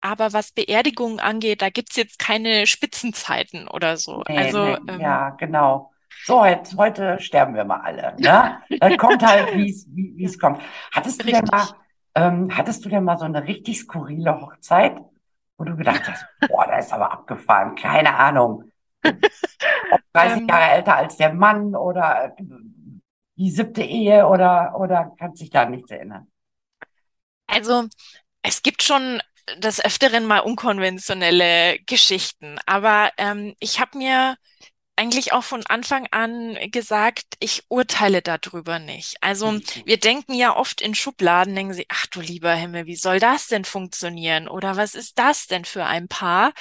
aber 0.00 0.32
was 0.32 0.52
Beerdigungen 0.52 1.18
angeht, 1.18 1.62
da 1.62 1.68
gibt's 1.68 1.96
jetzt 1.96 2.20
keine 2.20 2.68
Spitzenzeiten 2.68 3.66
oder 3.66 3.96
so. 3.96 4.22
Nee, 4.28 4.38
also 4.38 4.64
nee, 4.64 4.78
ähm, 4.86 5.00
ja, 5.00 5.30
genau 5.30 5.89
so, 6.24 6.44
jetzt, 6.44 6.76
heute 6.76 7.18
sterben 7.20 7.54
wir 7.54 7.64
mal 7.64 7.80
alle. 7.80 8.14
Ne? 8.18 8.60
Dann 8.78 8.96
kommt 8.96 9.24
halt, 9.24 9.54
wie 9.54 9.70
es 9.70 9.86
wie 9.90 10.24
es 10.24 10.38
kommt. 10.38 10.62
Hattest 10.92 11.22
du 11.22 11.26
denn 11.26 11.44
mal, 11.50 11.68
ähm, 12.14 12.56
hattest 12.56 12.84
du 12.84 12.88
denn 12.88 13.04
mal 13.04 13.18
so 13.18 13.24
eine 13.24 13.46
richtig 13.46 13.78
skurrile 13.78 14.40
Hochzeit, 14.40 14.96
wo 15.58 15.64
du 15.64 15.76
gedacht 15.76 16.02
hast, 16.08 16.24
boah, 16.48 16.66
da 16.66 16.78
ist 16.78 16.92
aber 16.92 17.12
abgefahren, 17.12 17.74
keine 17.74 18.14
Ahnung. 18.14 18.64
30 20.12 20.40
ähm. 20.40 20.48
Jahre 20.48 20.70
älter 20.72 20.96
als 20.96 21.16
der 21.16 21.32
Mann 21.32 21.74
oder 21.74 22.34
die 23.36 23.50
siebte 23.50 23.82
Ehe 23.82 24.26
oder, 24.26 24.74
oder 24.78 25.12
kannst 25.18 25.40
dich 25.40 25.50
da 25.50 25.64
nichts 25.64 25.90
erinnern? 25.90 26.26
Also, 27.46 27.86
es 28.42 28.62
gibt 28.62 28.82
schon 28.82 29.20
des 29.56 29.84
Öfteren 29.84 30.26
mal 30.26 30.40
unkonventionelle 30.40 31.78
Geschichten, 31.80 32.58
aber 32.66 33.10
ähm, 33.16 33.54
ich 33.58 33.80
habe 33.80 33.98
mir 33.98 34.36
eigentlich 35.00 35.32
auch 35.32 35.44
von 35.44 35.64
Anfang 35.66 36.06
an 36.10 36.58
gesagt, 36.70 37.24
ich 37.38 37.64
urteile 37.68 38.20
darüber 38.20 38.78
nicht. 38.78 39.16
Also 39.22 39.52
mhm. 39.52 39.62
wir 39.86 39.98
denken 39.98 40.34
ja 40.34 40.54
oft 40.54 40.82
in 40.82 40.94
Schubladen, 40.94 41.54
denken 41.54 41.72
sie, 41.72 41.86
ach 41.88 42.06
du 42.08 42.20
lieber 42.20 42.52
Himmel, 42.52 42.84
wie 42.84 42.96
soll 42.96 43.18
das 43.18 43.46
denn 43.46 43.64
funktionieren? 43.64 44.46
Oder 44.46 44.76
was 44.76 44.94
ist 44.94 45.18
das 45.18 45.46
denn 45.46 45.64
für 45.64 45.86
ein 45.86 46.06
Paar? 46.06 46.52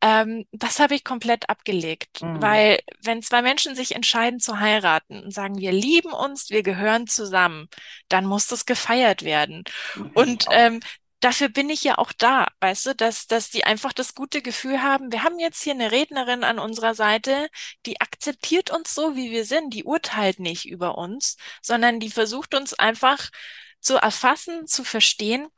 Ähm, 0.00 0.44
das 0.50 0.80
habe 0.80 0.96
ich 0.96 1.04
komplett 1.04 1.48
abgelegt, 1.48 2.20
mhm. 2.20 2.42
weil 2.42 2.80
wenn 3.00 3.22
zwei 3.22 3.42
Menschen 3.42 3.76
sich 3.76 3.94
entscheiden 3.94 4.40
zu 4.40 4.58
heiraten 4.58 5.22
und 5.22 5.32
sagen, 5.32 5.56
wir 5.58 5.70
lieben 5.70 6.12
uns, 6.12 6.50
wir 6.50 6.64
gehören 6.64 7.06
zusammen, 7.06 7.68
dann 8.08 8.26
muss 8.26 8.48
das 8.48 8.66
gefeiert 8.66 9.22
werden. 9.22 9.62
Mhm. 9.94 10.10
Und 10.14 10.46
ähm, 10.50 10.80
dafür 11.24 11.48
bin 11.48 11.70
ich 11.70 11.82
ja 11.84 11.98
auch 11.98 12.12
da, 12.12 12.46
weißt 12.60 12.86
du, 12.86 12.94
dass, 12.94 13.26
dass 13.26 13.50
die 13.50 13.64
einfach 13.64 13.92
das 13.92 14.14
gute 14.14 14.42
Gefühl 14.42 14.82
haben, 14.82 15.10
wir 15.10 15.22
haben 15.22 15.38
jetzt 15.38 15.62
hier 15.62 15.72
eine 15.72 15.90
Rednerin 15.90 16.44
an 16.44 16.58
unserer 16.58 16.94
Seite, 16.94 17.48
die 17.86 18.00
akzeptiert 18.00 18.70
uns 18.70 18.94
so, 18.94 19.16
wie 19.16 19.30
wir 19.30 19.44
sind, 19.44 19.72
die 19.72 19.84
urteilt 19.84 20.38
nicht 20.38 20.66
über 20.66 20.98
uns, 20.98 21.36
sondern 21.62 21.98
die 21.98 22.10
versucht 22.10 22.54
uns 22.54 22.74
einfach 22.74 23.30
zu 23.80 23.96
erfassen, 23.96 24.66
zu 24.66 24.84
verstehen 24.84 25.48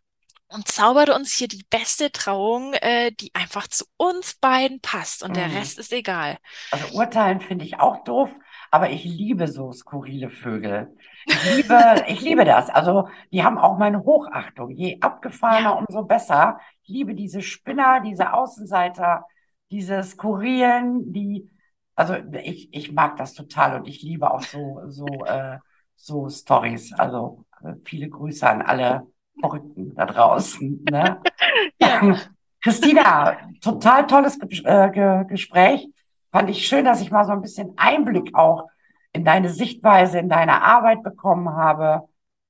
und 0.48 0.68
zaubert 0.68 1.10
uns 1.10 1.32
hier 1.32 1.48
die 1.48 1.66
beste 1.68 2.12
Trauung, 2.12 2.74
äh, 2.74 3.10
die 3.12 3.34
einfach 3.34 3.66
zu 3.66 3.84
uns 3.96 4.34
beiden 4.34 4.80
passt 4.80 5.24
und 5.24 5.34
der 5.36 5.48
Mm. 5.48 5.56
Rest 5.56 5.78
ist 5.78 5.92
egal. 5.92 6.38
Also 6.70 6.86
urteilen 6.96 7.40
finde 7.40 7.64
ich 7.64 7.80
auch 7.80 8.04
doof, 8.04 8.30
aber 8.70 8.90
ich 8.90 9.04
liebe 9.04 9.48
so 9.48 9.72
skurrile 9.72 10.30
Vögel. 10.30 10.94
Ich 11.28 11.56
liebe, 11.56 12.04
ich 12.06 12.20
liebe 12.20 12.44
das. 12.44 12.70
Also 12.70 13.08
die 13.32 13.42
haben 13.42 13.58
auch 13.58 13.78
meine 13.78 14.04
Hochachtung. 14.04 14.70
Je 14.70 15.00
abgefahrener, 15.00 15.76
umso 15.76 16.04
besser. 16.04 16.60
Ich 16.82 16.88
liebe 16.88 17.16
diese 17.16 17.42
Spinner, 17.42 18.00
diese 18.00 18.32
Außenseiter, 18.32 19.24
diese 19.72 20.04
Skurrilen, 20.04 21.12
die, 21.12 21.50
also 21.96 22.14
ich, 22.44 22.72
ich 22.72 22.92
mag 22.92 23.16
das 23.16 23.34
total 23.34 23.80
und 23.80 23.88
ich 23.88 24.02
liebe 24.02 24.30
auch 24.30 24.42
so, 24.42 24.82
so, 24.86 25.06
äh, 25.24 25.58
so 25.96 26.28
Stories. 26.28 26.92
Also 26.92 27.44
äh, 27.64 27.74
viele 27.84 28.08
Grüße 28.08 28.48
an 28.48 28.62
alle 28.62 29.06
Verrückten 29.40 29.94
da 29.94 30.06
draußen, 30.06 30.84
ne? 30.90 31.20
Ja. 31.80 32.16
Christina, 32.62 33.36
total 33.60 34.06
tolles 34.06 34.38
Ge 34.38 34.60
äh, 34.64 34.90
Ge 34.90 35.24
Gespräch. 35.28 35.88
Fand 36.36 36.50
ich 36.50 36.68
schön, 36.68 36.84
dass 36.84 37.00
ich 37.00 37.10
mal 37.10 37.24
so 37.24 37.32
ein 37.32 37.40
bisschen 37.40 37.72
Einblick 37.78 38.34
auch 38.34 38.68
in 39.14 39.24
deine 39.24 39.48
Sichtweise, 39.48 40.18
in 40.18 40.28
deine 40.28 40.60
Arbeit 40.60 41.02
bekommen 41.02 41.48
habe. 41.48 42.06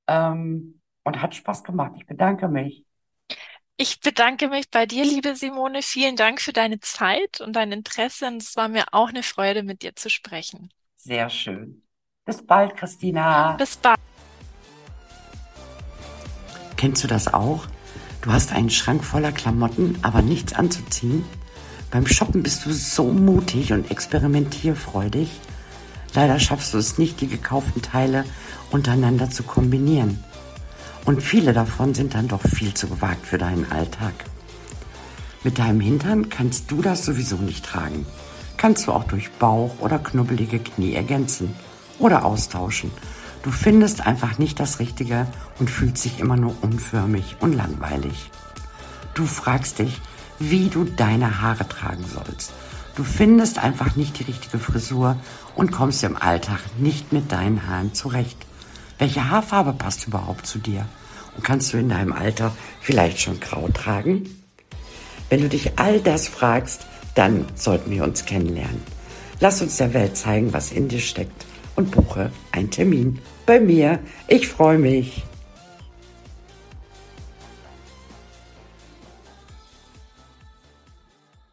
Ähm, 0.07 0.81
und 1.05 1.21
hat 1.21 1.35
Spaß 1.35 1.63
gemacht. 1.63 1.93
Ich 1.95 2.05
bedanke 2.05 2.49
mich. 2.49 2.83
Ich 3.77 4.01
bedanke 4.01 4.49
mich 4.49 4.69
bei 4.69 4.85
dir, 4.85 5.05
liebe 5.05 5.37
Simone. 5.37 5.81
Vielen 5.83 6.17
Dank 6.17 6.41
für 6.41 6.51
deine 6.51 6.81
Zeit 6.81 7.39
und 7.39 7.55
dein 7.55 7.71
Interesse. 7.71 8.27
Und 8.27 8.41
es 8.41 8.57
war 8.57 8.67
mir 8.67 8.83
auch 8.91 9.07
eine 9.07 9.23
Freude, 9.23 9.63
mit 9.63 9.83
dir 9.83 9.95
zu 9.95 10.09
sprechen. 10.09 10.69
Sehr 10.97 11.29
schön. 11.29 11.81
Bis 12.25 12.45
bald, 12.45 12.75
Christina. 12.75 13.53
Bis 13.53 13.77
bald. 13.77 13.97
Kennst 16.75 17.05
du 17.05 17.07
das 17.07 17.33
auch? 17.33 17.65
Du 18.21 18.33
hast 18.33 18.51
einen 18.51 18.69
Schrank 18.69 19.05
voller 19.05 19.31
Klamotten, 19.31 19.97
aber 20.01 20.21
nichts 20.21 20.51
anzuziehen? 20.51 21.23
Beim 21.89 22.05
Shoppen 22.05 22.43
bist 22.43 22.65
du 22.65 22.73
so 22.73 23.05
mutig 23.05 23.71
und 23.71 23.89
experimentierfreudig. 23.89 25.29
Leider 26.13 26.39
schaffst 26.39 26.73
du 26.73 26.77
es 26.77 26.97
nicht, 26.97 27.21
die 27.21 27.27
gekauften 27.27 27.81
Teile 27.81 28.25
untereinander 28.71 29.29
zu 29.29 29.43
kombinieren. 29.43 30.23
Und 31.05 31.23
viele 31.23 31.53
davon 31.53 31.93
sind 31.93 32.13
dann 32.13 32.27
doch 32.27 32.41
viel 32.41 32.73
zu 32.73 32.87
gewagt 32.87 33.25
für 33.25 33.37
deinen 33.37 33.71
Alltag. 33.71 34.13
Mit 35.43 35.59
deinem 35.59 35.79
Hintern 35.79 36.29
kannst 36.29 36.69
du 36.71 36.81
das 36.81 37.05
sowieso 37.05 37.37
nicht 37.37 37.65
tragen. 37.65 38.05
Kannst 38.57 38.87
du 38.87 38.91
auch 38.91 39.05
durch 39.05 39.31
Bauch 39.31 39.79
oder 39.79 39.99
knubbelige 39.99 40.59
Knie 40.59 40.93
ergänzen 40.93 41.55
oder 41.99 42.25
austauschen. 42.25 42.91
Du 43.43 43.51
findest 43.51 44.05
einfach 44.05 44.39
nicht 44.39 44.59
das 44.59 44.79
Richtige 44.79 45.27
und 45.59 45.69
fühlst 45.69 46.03
dich 46.03 46.19
immer 46.19 46.35
nur 46.35 46.55
unförmig 46.61 47.37
und 47.39 47.53
langweilig. 47.53 48.29
Du 49.13 49.25
fragst 49.25 49.79
dich, 49.79 50.01
wie 50.39 50.69
du 50.69 50.83
deine 50.83 51.41
Haare 51.41 51.67
tragen 51.67 52.05
sollst. 52.05 52.51
Du 52.95 53.03
findest 53.03 53.59
einfach 53.59 53.95
nicht 53.95 54.19
die 54.19 54.23
richtige 54.23 54.57
Frisur 54.57 55.17
und 55.55 55.71
kommst 55.71 56.03
im 56.03 56.17
Alltag 56.17 56.59
nicht 56.79 57.13
mit 57.13 57.31
deinen 57.31 57.67
Haaren 57.67 57.93
zurecht. 57.93 58.37
Welche 58.97 59.29
Haarfarbe 59.29 59.73
passt 59.73 60.07
überhaupt 60.07 60.47
zu 60.47 60.57
dir? 60.57 60.85
Und 61.35 61.43
kannst 61.43 61.71
du 61.71 61.77
in 61.77 61.89
deinem 61.89 62.13
Alter 62.13 62.55
vielleicht 62.81 63.19
schon 63.19 63.39
grau 63.39 63.69
tragen? 63.69 64.27
Wenn 65.29 65.41
du 65.41 65.49
dich 65.49 65.77
all 65.77 65.99
das 65.99 66.27
fragst, 66.27 66.87
dann 67.13 67.45
sollten 67.55 67.91
wir 67.91 68.03
uns 68.03 68.25
kennenlernen. 68.25 68.81
Lass 69.39 69.61
uns 69.61 69.77
der 69.77 69.93
Welt 69.93 70.17
zeigen, 70.17 70.53
was 70.53 70.71
in 70.71 70.87
dir 70.87 70.99
steckt 70.99 71.45
und 71.75 71.91
buche 71.91 72.31
einen 72.51 72.71
Termin 72.71 73.19
bei 73.45 73.59
mir. 73.59 73.99
Ich 74.27 74.47
freue 74.47 74.79
mich. 74.79 75.23